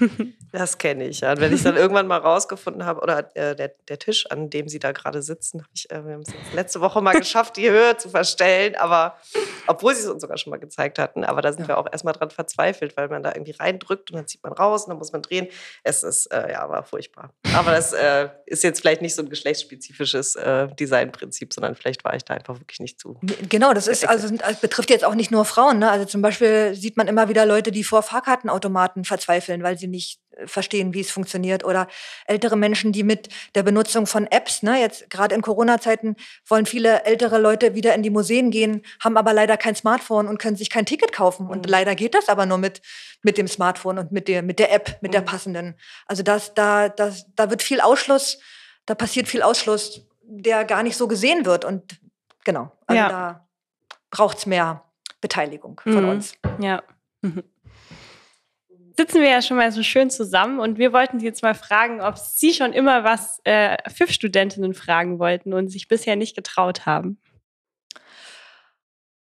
[0.52, 1.20] Das kenne ich.
[1.20, 1.32] Ja.
[1.32, 4.68] Und wenn ich dann irgendwann mal rausgefunden habe, oder äh, der, der Tisch, an dem
[4.68, 7.68] Sie da gerade sitzen, habe ich, äh, wir haben es letzte Woche mal geschafft, die
[7.68, 9.16] Höhe zu verstellen, aber
[9.66, 11.68] obwohl Sie es uns sogar schon mal gezeigt hatten, aber da sind ja.
[11.68, 14.84] wir auch erstmal dran verzweifelt, weil man da irgendwie reindrückt und dann zieht man raus
[14.84, 15.48] und dann muss man drehen.
[15.82, 17.30] Es ist, äh, ja, war furchtbar.
[17.54, 22.14] Aber das äh, ist jetzt vielleicht nicht so ein geschlechtsspezifisches äh, Designprinzip, sondern vielleicht war
[22.14, 23.20] ich da einfach wirklich nicht zu.
[23.48, 25.78] Genau, das ist, also, das betrifft jetzt auch nicht nur Frauen.
[25.78, 25.90] Ne?
[25.90, 30.18] Also zum Beispiel sieht man immer wieder Leute, die vor Fahrkartenautomaten verzweifeln, weil sie nicht
[30.46, 31.62] verstehen, wie es funktioniert.
[31.62, 31.88] Oder
[32.26, 37.04] ältere Menschen, die mit der Benutzung von Apps, ne, jetzt gerade in Corona-Zeiten wollen viele
[37.04, 40.70] ältere Leute wieder in die Museen gehen, haben aber leider kein Smartphone und können sich
[40.70, 41.46] kein Ticket kaufen.
[41.46, 41.50] Mhm.
[41.50, 42.80] Und leider geht das aber nur mit,
[43.22, 45.16] mit dem Smartphone und mit der, mit der App, mit mhm.
[45.16, 45.74] der passenden.
[46.06, 48.38] Also das, da, das, da wird viel Ausschluss,
[48.86, 51.66] da passiert viel Ausschluss, der gar nicht so gesehen wird.
[51.66, 52.00] Und
[52.44, 53.08] genau, also ja.
[53.10, 53.48] da
[54.10, 54.82] braucht es mehr
[55.20, 56.08] Beteiligung von mhm.
[56.08, 56.32] uns.
[56.58, 56.82] Ja.
[58.98, 62.00] Sitzen wir ja schon mal so schön zusammen und wir wollten Sie jetzt mal fragen,
[62.00, 67.20] ob Sie schon immer was äh, FIF-Studentinnen fragen wollten und sich bisher nicht getraut haben.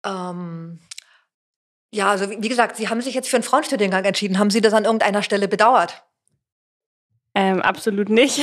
[0.05, 0.81] Ähm,
[1.93, 4.37] ja, also wie, wie gesagt, Sie haben sich jetzt für einen Frauenstudiengang entschieden.
[4.37, 6.03] Haben Sie das an irgendeiner Stelle bedauert?
[7.33, 8.41] Ähm, absolut nicht.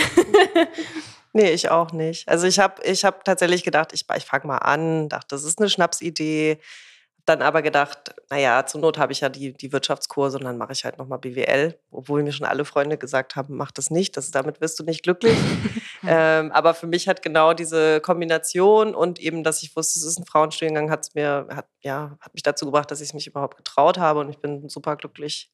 [1.34, 2.30] nee, ich auch nicht.
[2.30, 5.58] Also ich habe ich hab tatsächlich gedacht, ich, ich fange mal an, dachte, das ist
[5.58, 6.58] eine Schnapsidee
[7.26, 10.72] dann aber gedacht, naja, zur Not habe ich ja die, die Wirtschaftskurse und dann mache
[10.72, 14.30] ich halt nochmal BWL, obwohl mir schon alle Freunde gesagt haben, mach das nicht, das,
[14.30, 15.36] damit wirst du nicht glücklich.
[16.06, 20.18] ähm, aber für mich hat genau diese Kombination und eben, dass ich wusste, es ist
[20.18, 23.98] ein Frauenstudiengang, hat's mir, hat, ja, hat mich dazu gebracht, dass ich mich überhaupt getraut
[23.98, 25.52] habe und ich bin super glücklich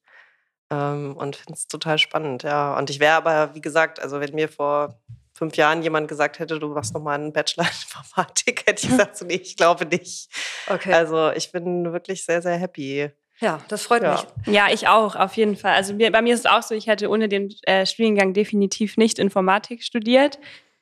[0.69, 2.77] ähm, und finde es total spannend, ja.
[2.77, 4.99] Und ich wäre aber, wie gesagt, also wenn mir vor
[5.37, 9.17] fünf Jahren jemand gesagt hätte, du machst nochmal einen Bachelor in Informatik, hätte ich gesagt,
[9.17, 10.29] so, nee, ich glaube nicht.
[10.67, 10.93] Okay.
[10.93, 13.11] Also ich bin wirklich sehr, sehr happy.
[13.39, 14.13] Ja, das freut ja.
[14.13, 14.53] mich.
[14.53, 15.75] Ja, ich auch, auf jeden Fall.
[15.75, 18.97] Also mir, bei mir ist es auch so, ich hätte ohne den äh, Studiengang definitiv
[18.97, 20.39] nicht Informatik studiert,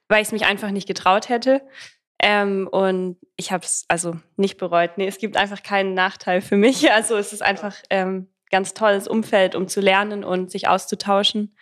[0.08, 1.62] weil ich es mich einfach nicht getraut hätte.
[2.18, 4.92] Ähm, und ich habe es also nicht bereut.
[4.98, 6.90] Nee, es gibt einfach keinen Nachteil für mich.
[6.96, 11.58] Also es ist einfach ähm, ganz tolles Umfeld, um zu lernen und sich auszutauschen.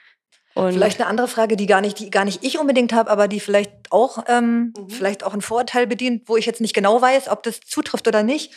[0.56, 3.28] Und vielleicht eine andere Frage, die gar nicht, die gar nicht ich unbedingt habe, aber
[3.28, 4.90] die vielleicht auch, ähm, mhm.
[4.90, 8.24] vielleicht auch ein Vorurteil bedient, wo ich jetzt nicht genau weiß, ob das zutrifft oder
[8.24, 8.54] nicht.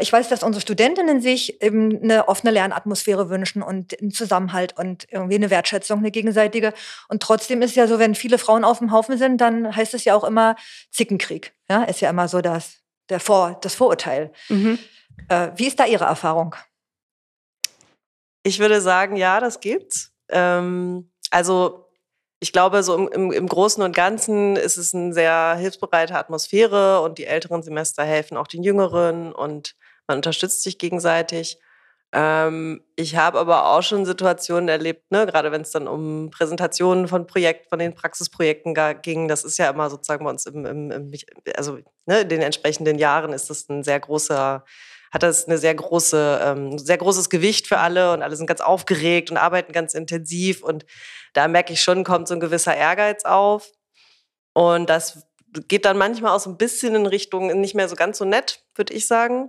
[0.00, 5.06] ich weiß, dass unsere Studentinnen sich eben eine offene Lernatmosphäre wünschen und einen Zusammenhalt und
[5.10, 6.72] irgendwie eine Wertschätzung, eine gegenseitige.
[7.08, 10.04] Und trotzdem ist ja so, wenn viele Frauen auf dem Haufen sind, dann heißt es
[10.04, 10.56] ja auch immer
[10.90, 11.54] Zickenkrieg.
[11.68, 14.32] Ja, ist ja immer so das, der Vor, das Vorurteil.
[14.48, 14.78] Mhm.
[15.28, 16.56] Äh, wie ist da Ihre Erfahrung?
[18.42, 20.12] Ich würde sagen, ja, das gibt's.
[20.30, 21.86] Ähm, also
[22.40, 27.02] ich glaube, so im, im, im, Großen und Ganzen ist es eine sehr hilfsbereite Atmosphäre
[27.02, 31.58] und die älteren Semester helfen auch den jüngeren und man unterstützt sich gegenseitig.
[32.12, 37.06] Ähm, ich habe aber auch schon Situationen erlebt, ne, gerade wenn es dann um Präsentationen
[37.06, 39.28] von Projekten, von den Praxisprojekten ging.
[39.28, 41.12] Das ist ja immer sozusagen bei uns im, im
[41.56, 44.64] also ne, in den entsprechenden Jahren ist das ein sehr großer
[45.10, 48.60] hat das eine sehr große, ähm, sehr großes Gewicht für alle und alle sind ganz
[48.60, 50.86] aufgeregt und arbeiten ganz intensiv und
[51.32, 53.70] da merke ich schon, kommt so ein gewisser Ehrgeiz auf
[54.52, 55.26] und das
[55.68, 58.62] geht dann manchmal auch so ein bisschen in Richtung nicht mehr so ganz so nett,
[58.74, 59.48] würde ich sagen.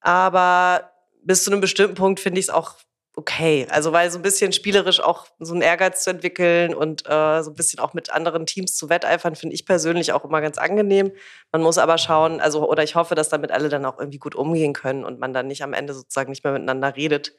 [0.00, 2.76] Aber bis zu einem bestimmten Punkt finde ich es auch
[3.16, 3.66] okay.
[3.70, 7.50] Also weil so ein bisschen spielerisch auch so einen Ehrgeiz zu entwickeln und äh, so
[7.50, 11.12] ein bisschen auch mit anderen Teams zu wetteifern, finde ich persönlich auch immer ganz angenehm.
[11.52, 14.34] Man muss aber schauen, also oder ich hoffe, dass damit alle dann auch irgendwie gut
[14.34, 17.34] umgehen können und man dann nicht am Ende sozusagen nicht mehr miteinander redet.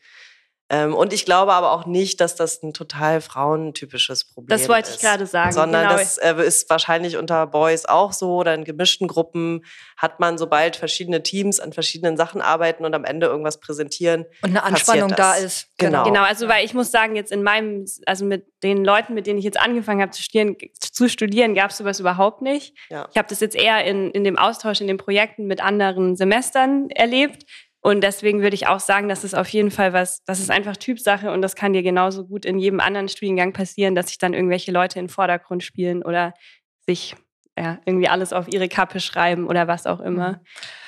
[0.70, 4.64] Ähm, und ich glaube aber auch nicht, dass das ein total frauentypisches Problem ist.
[4.64, 5.52] Das wollte ich gerade sagen.
[5.52, 5.98] Sondern genau.
[6.00, 9.64] das äh, ist wahrscheinlich unter Boys auch so oder in gemischten Gruppen
[9.96, 14.26] hat man, sobald verschiedene Teams an verschiedenen Sachen arbeiten und am Ende irgendwas präsentieren.
[14.42, 15.68] Und eine Anspannung da ist.
[15.78, 16.04] Genau.
[16.04, 19.38] Genau, also weil ich muss sagen, jetzt in meinem, also mit den Leuten, mit denen
[19.38, 22.76] ich jetzt angefangen habe zu studieren, zu studieren gab es sowas überhaupt nicht.
[22.90, 23.08] Ja.
[23.12, 26.90] Ich habe das jetzt eher in, in dem Austausch, in den Projekten mit anderen Semestern
[26.90, 27.46] erlebt.
[27.86, 30.76] Und deswegen würde ich auch sagen, dass es auf jeden Fall was, das ist einfach
[30.76, 34.34] Typsache und das kann dir genauso gut in jedem anderen Studiengang passieren, dass sich dann
[34.34, 36.34] irgendwelche Leute in den Vordergrund spielen oder
[36.88, 37.16] sich
[37.56, 40.32] ja, irgendwie alles auf ihre Kappe schreiben oder was auch immer.
[40.32, 40.38] Mhm.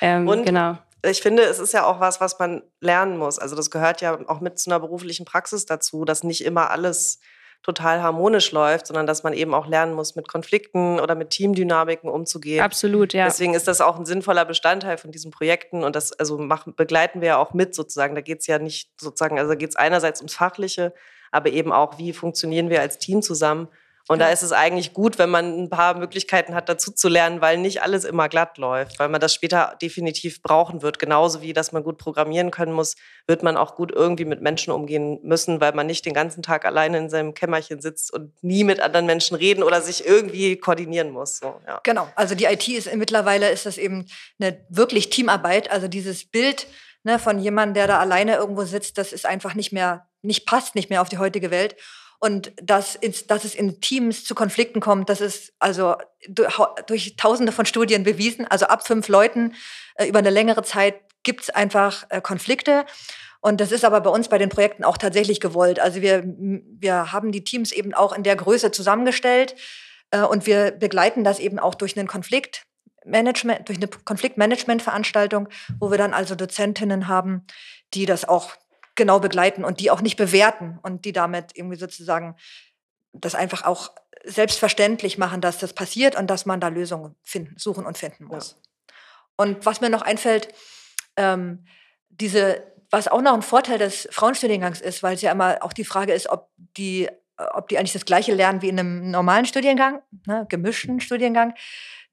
[0.00, 0.76] Ähm, und genau.
[1.06, 3.38] Ich finde, es ist ja auch was, was man lernen muss.
[3.38, 7.20] Also das gehört ja auch mit zu einer beruflichen Praxis dazu, dass nicht immer alles
[7.62, 12.08] total harmonisch läuft, sondern dass man eben auch lernen muss, mit Konflikten oder mit Teamdynamiken
[12.08, 12.62] umzugehen.
[12.62, 13.24] Absolut, ja.
[13.24, 17.20] Deswegen ist das auch ein sinnvoller Bestandteil von diesen Projekten und das also machen, begleiten
[17.20, 18.14] wir ja auch mit sozusagen.
[18.14, 20.94] Da geht es ja nicht sozusagen, also geht es einerseits ums Fachliche,
[21.30, 23.68] aber eben auch, wie funktionieren wir als Team zusammen
[24.08, 27.42] und da ist es eigentlich gut, wenn man ein paar Möglichkeiten hat, dazu zu lernen,
[27.42, 30.98] weil nicht alles immer glatt läuft, weil man das später definitiv brauchen wird.
[30.98, 34.72] Genauso wie, dass man gut programmieren können muss, wird man auch gut irgendwie mit Menschen
[34.72, 38.64] umgehen müssen, weil man nicht den ganzen Tag alleine in seinem Kämmerchen sitzt und nie
[38.64, 41.38] mit anderen Menschen reden oder sich irgendwie koordinieren muss.
[41.38, 41.80] So, ja.
[41.84, 44.06] Genau, also die IT ist mittlerweile ist das eben
[44.40, 45.70] eine wirklich Teamarbeit.
[45.70, 46.66] Also dieses Bild
[47.04, 50.74] ne, von jemandem, der da alleine irgendwo sitzt, das ist einfach nicht mehr, nicht passt
[50.74, 51.76] nicht mehr auf die heutige Welt.
[52.20, 55.94] Und dass, ins, dass es in Teams zu Konflikten kommt, das ist also
[56.28, 58.46] durch, tausende von Studien bewiesen.
[58.46, 59.54] Also ab fünf Leuten
[59.94, 62.86] äh, über eine längere Zeit gibt es einfach äh, Konflikte.
[63.40, 65.78] Und das ist aber bei uns bei den Projekten auch tatsächlich gewollt.
[65.78, 69.54] Also wir, wir haben die Teams eben auch in der Größe zusammengestellt
[70.10, 72.64] äh, und wir begleiten das eben auch durch einen Konflikt.
[73.04, 77.46] Management, durch eine Konfliktmanagement-Veranstaltung, wo wir dann also Dozentinnen haben,
[77.94, 78.50] die das auch
[78.98, 82.36] genau begleiten und die auch nicht bewerten und die damit irgendwie sozusagen
[83.14, 83.92] das einfach auch
[84.24, 88.50] selbstverständlich machen, dass das passiert und dass man da Lösungen finden, suchen und finden muss.
[88.50, 88.94] Ja.
[89.36, 90.48] Und was mir noch einfällt,
[91.16, 91.64] ähm,
[92.10, 95.84] diese, was auch noch ein Vorteil des Frauenstudiengangs ist, weil es ja immer auch die
[95.84, 100.02] Frage ist, ob die, ob die eigentlich das Gleiche lernen wie in einem normalen Studiengang,
[100.26, 101.54] ne, gemischten Studiengang.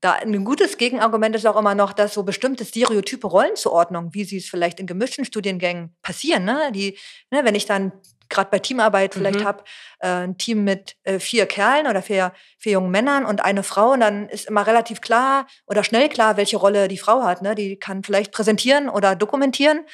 [0.05, 4.37] Da ein gutes Gegenargument ist auch immer noch, dass so bestimmte stereotype Rollenzuordnungen, wie sie
[4.37, 6.71] es vielleicht in gemischten Studiengängen passieren, ne?
[6.71, 6.95] die,
[7.31, 7.91] ne, wenn ich dann
[8.29, 9.45] gerade bei Teamarbeit vielleicht mhm.
[9.45, 9.63] habe,
[10.01, 13.93] äh, ein Team mit äh, vier Kerlen oder vier, vier jungen Männern und eine Frau,
[13.93, 17.41] und dann ist immer relativ klar oder schnell klar, welche Rolle die Frau hat.
[17.41, 17.55] Ne?
[17.55, 19.87] Die kann vielleicht präsentieren oder dokumentieren,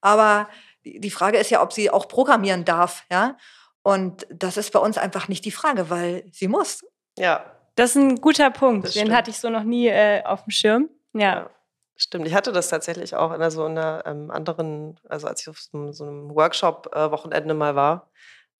[0.00, 0.48] aber
[0.84, 3.36] die Frage ist ja, ob sie auch programmieren darf, ja.
[3.82, 6.84] Und das ist bei uns einfach nicht die Frage, weil sie muss.
[7.18, 8.94] Ja, das ist ein guter Punkt.
[8.94, 10.90] Den hatte ich so noch nie äh, auf dem Schirm.
[11.12, 11.20] Ja.
[11.20, 11.50] ja.
[11.98, 15.58] Stimmt, ich hatte das tatsächlich auch in so einer ähm, anderen, also als ich auf
[15.58, 18.10] so, so einem Workshop-Wochenende äh, mal war,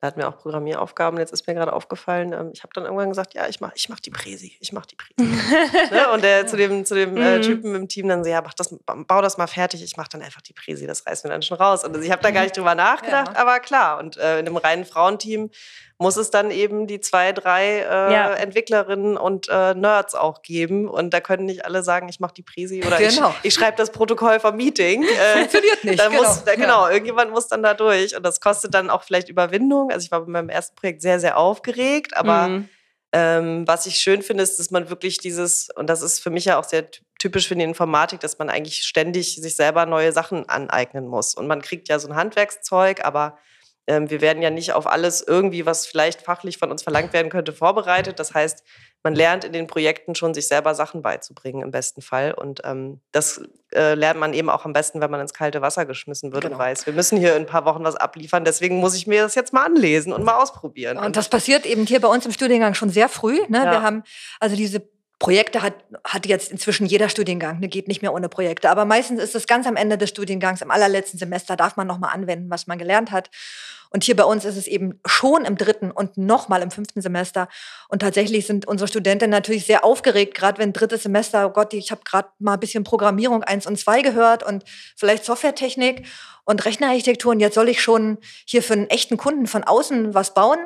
[0.01, 1.19] da hatten wir auch Programmieraufgaben.
[1.19, 3.89] Jetzt ist mir gerade aufgefallen, ähm, ich habe dann irgendwann gesagt, ja, ich mache ich
[3.89, 5.31] mach die Präsi, ich mache die Präsi.
[5.91, 6.11] ne?
[6.13, 7.43] Und der zu dem, zu dem äh, mhm.
[7.43, 10.23] Typen im Team dann so, ja, mach das, bau das mal fertig, ich mache dann
[10.23, 11.83] einfach die Präsi, das reißt mir dann schon raus.
[11.85, 13.41] Und also ich habe da gar nicht drüber nachgedacht, ja.
[13.41, 13.99] aber klar.
[13.99, 15.51] Und äh, in einem reinen Frauenteam
[15.99, 18.33] muss es dann eben die zwei, drei äh, ja.
[18.35, 20.89] Entwicklerinnen und äh, Nerds auch geben.
[20.89, 23.31] Und da können nicht alle sagen, ich mache die Präsi oder genau.
[23.43, 25.05] ich, ich schreibe das Protokoll vom Meeting.
[25.17, 26.05] Äh, Funktioniert nicht.
[26.05, 26.23] Genau.
[26.23, 26.93] Muss, da, genau, ja.
[26.93, 28.15] irgendjemand muss dann da durch.
[28.17, 29.91] Und das kostet dann auch vielleicht Überwindung.
[29.91, 32.69] Also ich war bei meinem ersten Projekt sehr, sehr aufgeregt, aber mhm
[33.13, 36.45] Ähm, was ich schön finde, ist, dass man wirklich dieses, und das ist für mich
[36.45, 36.87] ja auch sehr
[37.19, 41.35] typisch für die Informatik, dass man eigentlich ständig sich selber neue Sachen aneignen muss.
[41.35, 43.39] Und man kriegt ja so ein Handwerkszeug, aber
[43.87, 47.53] wir werden ja nicht auf alles irgendwie, was vielleicht fachlich von uns verlangt werden könnte,
[47.53, 48.19] vorbereitet.
[48.19, 48.65] Das heißt,
[49.05, 52.35] man lernt in den Projekten schon, sich selber Sachen beizubringen im besten Fall.
[52.35, 53.41] Und ähm, das
[53.73, 56.57] äh, lernt man eben auch am besten, wenn man ins kalte Wasser geschmissen wird genau.
[56.57, 58.45] und weiß, wir müssen hier in ein paar Wochen was abliefern.
[58.45, 60.99] Deswegen muss ich mir das jetzt mal anlesen und mal ausprobieren.
[60.99, 63.39] Und das passiert eben hier bei uns im Studiengang schon sehr früh.
[63.49, 63.59] Ne?
[63.59, 63.71] Ja.
[63.71, 64.03] Wir haben
[64.41, 64.81] also diese
[65.19, 68.69] Projekte hat, hat jetzt inzwischen jeder Studiengang, ne, geht nicht mehr ohne Projekte.
[68.69, 72.13] Aber meistens ist es ganz am Ende des Studiengangs, im allerletzten Semester, darf man nochmal
[72.13, 73.31] anwenden, was man gelernt hat.
[73.91, 77.49] Und hier bei uns ist es eben schon im dritten und nochmal im fünften Semester.
[77.89, 81.91] Und tatsächlich sind unsere Studenten natürlich sehr aufgeregt, gerade wenn drittes Semester, oh Gott, ich
[81.91, 84.65] habe gerade mal ein bisschen Programmierung eins und zwei gehört und
[84.97, 86.07] vielleicht Softwaretechnik
[86.45, 87.33] und Rechnerarchitektur.
[87.33, 90.59] Und jetzt soll ich schon hier für einen echten Kunden von außen was bauen.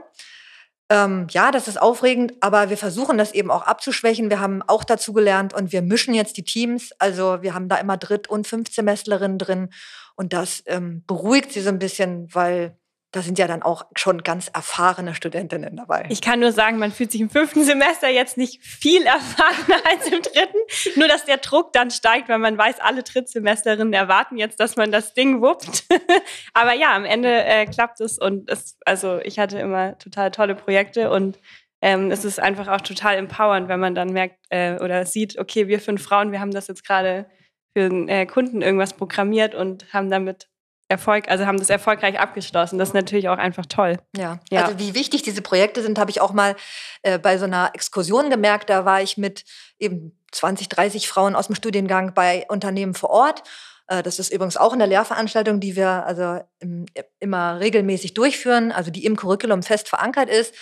[0.91, 4.29] Ähm, ja, das ist aufregend, aber wir versuchen das eben auch abzuschwächen.
[4.29, 6.91] Wir haben auch dazu gelernt und wir mischen jetzt die Teams.
[6.99, 9.71] Also wir haben da immer Dritt- und Fünftsemestlerinnen drin
[10.17, 12.77] und das ähm, beruhigt sie so ein bisschen, weil
[13.13, 16.07] da sind ja dann auch schon ganz erfahrene Studentinnen dabei.
[16.11, 20.07] Ich kann nur sagen, man fühlt sich im fünften Semester jetzt nicht viel erfahrener als
[20.07, 20.59] im dritten.
[20.97, 24.93] Nur, dass der Druck dann steigt, weil man weiß, alle Drittsemesterinnen erwarten jetzt, dass man
[24.93, 25.85] das Ding wuppt.
[26.55, 30.55] Aber ja, am Ende äh, klappt es und es, also ich hatte immer total tolle
[30.55, 31.39] Projekte und
[31.83, 35.67] ähm, es ist einfach auch total empowernd, wenn man dann merkt äh, oder sieht, okay,
[35.67, 37.27] wir fünf Frauen, wir haben das jetzt gerade
[37.73, 40.50] für einen äh, Kunden irgendwas programmiert und haben damit
[40.91, 42.79] Erfolg, also haben das erfolgreich abgeschlossen.
[42.79, 43.99] Das ist natürlich auch einfach toll.
[44.17, 44.65] Ja, ja.
[44.65, 46.57] also wie wichtig diese Projekte sind, habe ich auch mal
[47.03, 48.69] äh, bei so einer Exkursion gemerkt.
[48.71, 49.45] Da war ich mit
[49.79, 53.45] eben 20, 30 Frauen aus dem Studiengang bei Unternehmen vor Ort.
[53.87, 56.87] Äh, das ist übrigens auch eine Lehrveranstaltung, die wir also im,
[57.21, 60.55] immer regelmäßig durchführen, also die im Curriculum fest verankert ist.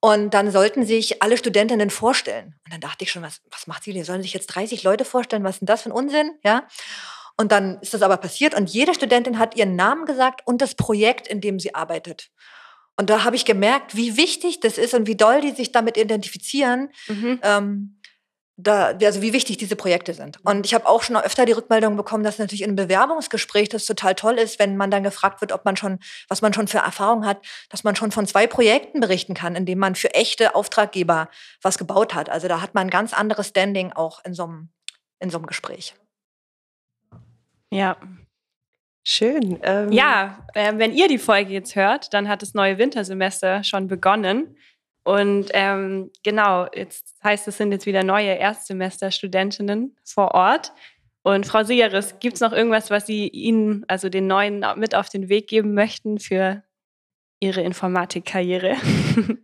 [0.00, 2.54] Und dann sollten sich alle Studentinnen vorstellen.
[2.64, 3.92] Und dann dachte ich schon, was, was macht sie?
[3.92, 5.44] Die sollen sich jetzt 30 Leute vorstellen?
[5.44, 6.32] Was ist denn das für ein Unsinn?
[6.44, 6.66] Ja.
[7.40, 10.74] Und dann ist das aber passiert und jede Studentin hat ihren Namen gesagt und das
[10.74, 12.30] Projekt, in dem sie arbeitet.
[12.96, 15.96] Und da habe ich gemerkt, wie wichtig das ist und wie doll die sich damit
[15.96, 16.90] identifizieren.
[17.06, 17.38] Mhm.
[17.42, 17.98] Ähm,
[18.60, 20.44] da, also wie wichtig diese Projekte sind.
[20.44, 23.86] Und ich habe auch schon öfter die Rückmeldung bekommen, dass natürlich in einem Bewerbungsgespräch das
[23.86, 26.78] total toll ist, wenn man dann gefragt wird, ob man schon, was man schon für
[26.78, 30.56] Erfahrung hat, dass man schon von zwei Projekten berichten kann, in denen man für echte
[30.56, 31.28] Auftraggeber
[31.62, 32.28] was gebaut hat.
[32.28, 34.70] Also da hat man ein ganz anderes Standing auch in so einem,
[35.20, 35.94] in so einem Gespräch.
[37.70, 37.96] Ja.
[39.04, 39.58] Schön.
[39.62, 43.88] Ähm ja, äh, wenn ihr die Folge jetzt hört, dann hat das neue Wintersemester schon
[43.88, 44.56] begonnen.
[45.02, 50.72] Und ähm, genau, jetzt heißt es sind jetzt wieder neue Erstsemesterstudentinnen vor Ort.
[51.22, 55.08] Und Frau Siegeris, gibt es noch irgendwas, was Sie Ihnen, also den Neuen, mit auf
[55.08, 56.62] den Weg geben möchten für
[57.40, 58.76] Ihre Informatikkarriere?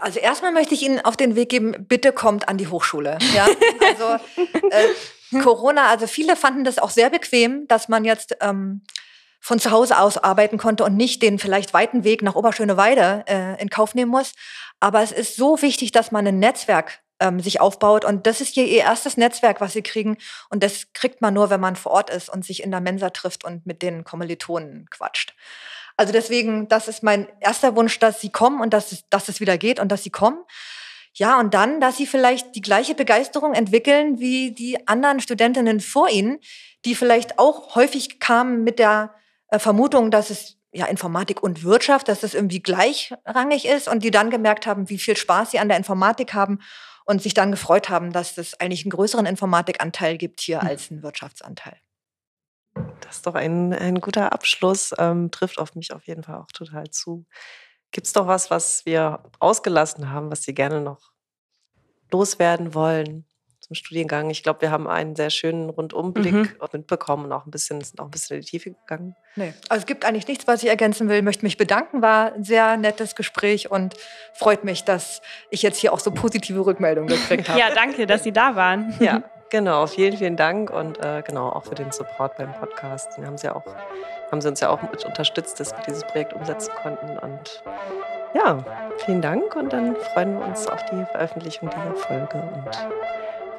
[0.00, 3.18] Also erstmal möchte ich Ihnen auf den Weg geben, bitte kommt an die Hochschule.
[3.34, 3.46] Ja?
[3.86, 4.24] Also
[4.70, 4.88] äh,
[5.40, 8.82] Corona, also viele fanden das auch sehr bequem, dass man jetzt ähm,
[9.40, 13.60] von zu Hause aus arbeiten konnte und nicht den vielleicht weiten Weg nach Oberschöneweide äh,
[13.60, 14.32] in Kauf nehmen muss.
[14.80, 18.04] Aber es ist so wichtig, dass man ein Netzwerk ähm, sich aufbaut.
[18.04, 20.16] Und das ist hier ihr erstes Netzwerk, was sie kriegen.
[20.50, 23.10] Und das kriegt man nur, wenn man vor Ort ist und sich in der Mensa
[23.10, 25.34] trifft und mit den Kommilitonen quatscht.
[25.96, 29.40] Also deswegen, das ist mein erster Wunsch, dass sie kommen und dass es, dass es
[29.40, 30.38] wieder geht und dass sie kommen.
[31.14, 36.08] Ja, und dann, dass sie vielleicht die gleiche Begeisterung entwickeln wie die anderen Studentinnen vor
[36.08, 36.38] ihnen,
[36.84, 39.14] die vielleicht auch häufig kamen mit der
[39.48, 44.10] äh, Vermutung, dass es ja Informatik und Wirtschaft, dass es irgendwie gleichrangig ist und die
[44.10, 46.60] dann gemerkt haben, wie viel Spaß sie an der Informatik haben
[47.04, 50.68] und sich dann gefreut haben, dass es eigentlich einen größeren Informatikanteil gibt hier hm.
[50.68, 51.76] als einen Wirtschaftsanteil.
[53.00, 56.50] Das ist doch ein, ein guter Abschluss, ähm, trifft auf mich auf jeden Fall auch
[56.52, 57.26] total zu.
[57.92, 61.12] Gibt es doch was, was wir ausgelassen haben, was Sie gerne noch
[62.10, 63.26] loswerden wollen
[63.60, 64.30] zum Studiengang?
[64.30, 66.48] Ich glaube, wir haben einen sehr schönen Rundumblick mhm.
[66.72, 69.14] mitbekommen und auch ein bisschen, sind auch ein bisschen in die Tiefe gegangen.
[69.36, 71.18] Nee, also es gibt eigentlich nichts, was ich ergänzen will.
[71.18, 73.94] Ich möchte mich bedanken, war ein sehr nettes Gespräch und
[74.32, 75.20] freut mich, dass
[75.50, 77.60] ich jetzt hier auch so positive Rückmeldungen gekriegt habe.
[77.60, 78.94] Ja, danke, dass Sie da waren.
[79.00, 79.22] Ja.
[79.52, 83.18] Genau, vielen, vielen Dank und äh, genau auch für den Support beim Podcast.
[83.18, 83.66] Den haben Sie auch,
[84.30, 87.18] haben Sie uns ja auch mit unterstützt, dass wir dieses Projekt umsetzen konnten.
[87.18, 87.62] Und
[88.32, 88.64] ja,
[89.04, 92.88] vielen Dank und dann freuen wir uns auf die Veröffentlichung dieser Folge und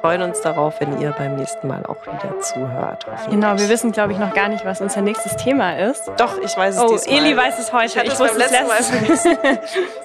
[0.03, 3.05] freuen uns darauf, wenn ihr beim nächsten Mal auch wieder zuhört.
[3.29, 6.11] Genau, wir wissen, glaube ich, noch gar nicht, was unser nächstes Thema ist.
[6.17, 7.19] Doch, ich weiß es oh, diesmal.
[7.19, 8.01] Eli weiß es heute.
[8.03, 9.57] Ich, ich wusste es letztes Mal.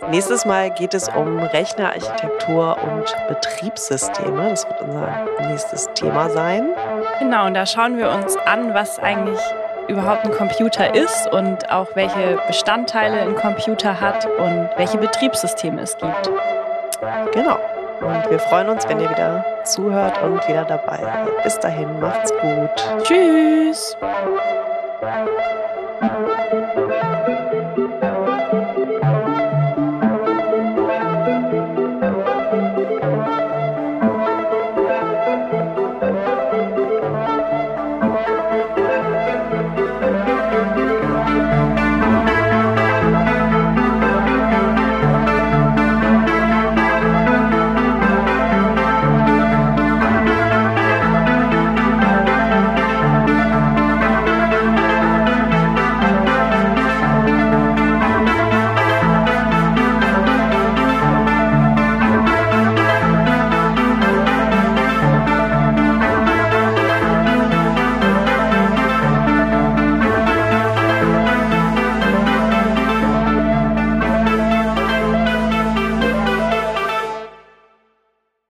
[0.13, 4.51] Nächstes Mal geht es um Rechnerarchitektur und Betriebssysteme.
[4.51, 6.69] Das wird unser nächstes Thema sein.
[7.19, 9.41] Genau, und da schauen wir uns an, was eigentlich
[9.89, 15.97] überhaupt ein Computer ist und auch welche Bestandteile ein Computer hat und welche Betriebssysteme es
[15.97, 16.31] gibt.
[17.33, 17.59] Genau.
[18.01, 21.43] Und wir freuen uns, wenn ihr wieder zuhört und wieder dabei seid.
[21.43, 23.05] Bis dahin, macht's gut.
[23.05, 23.97] Tschüss.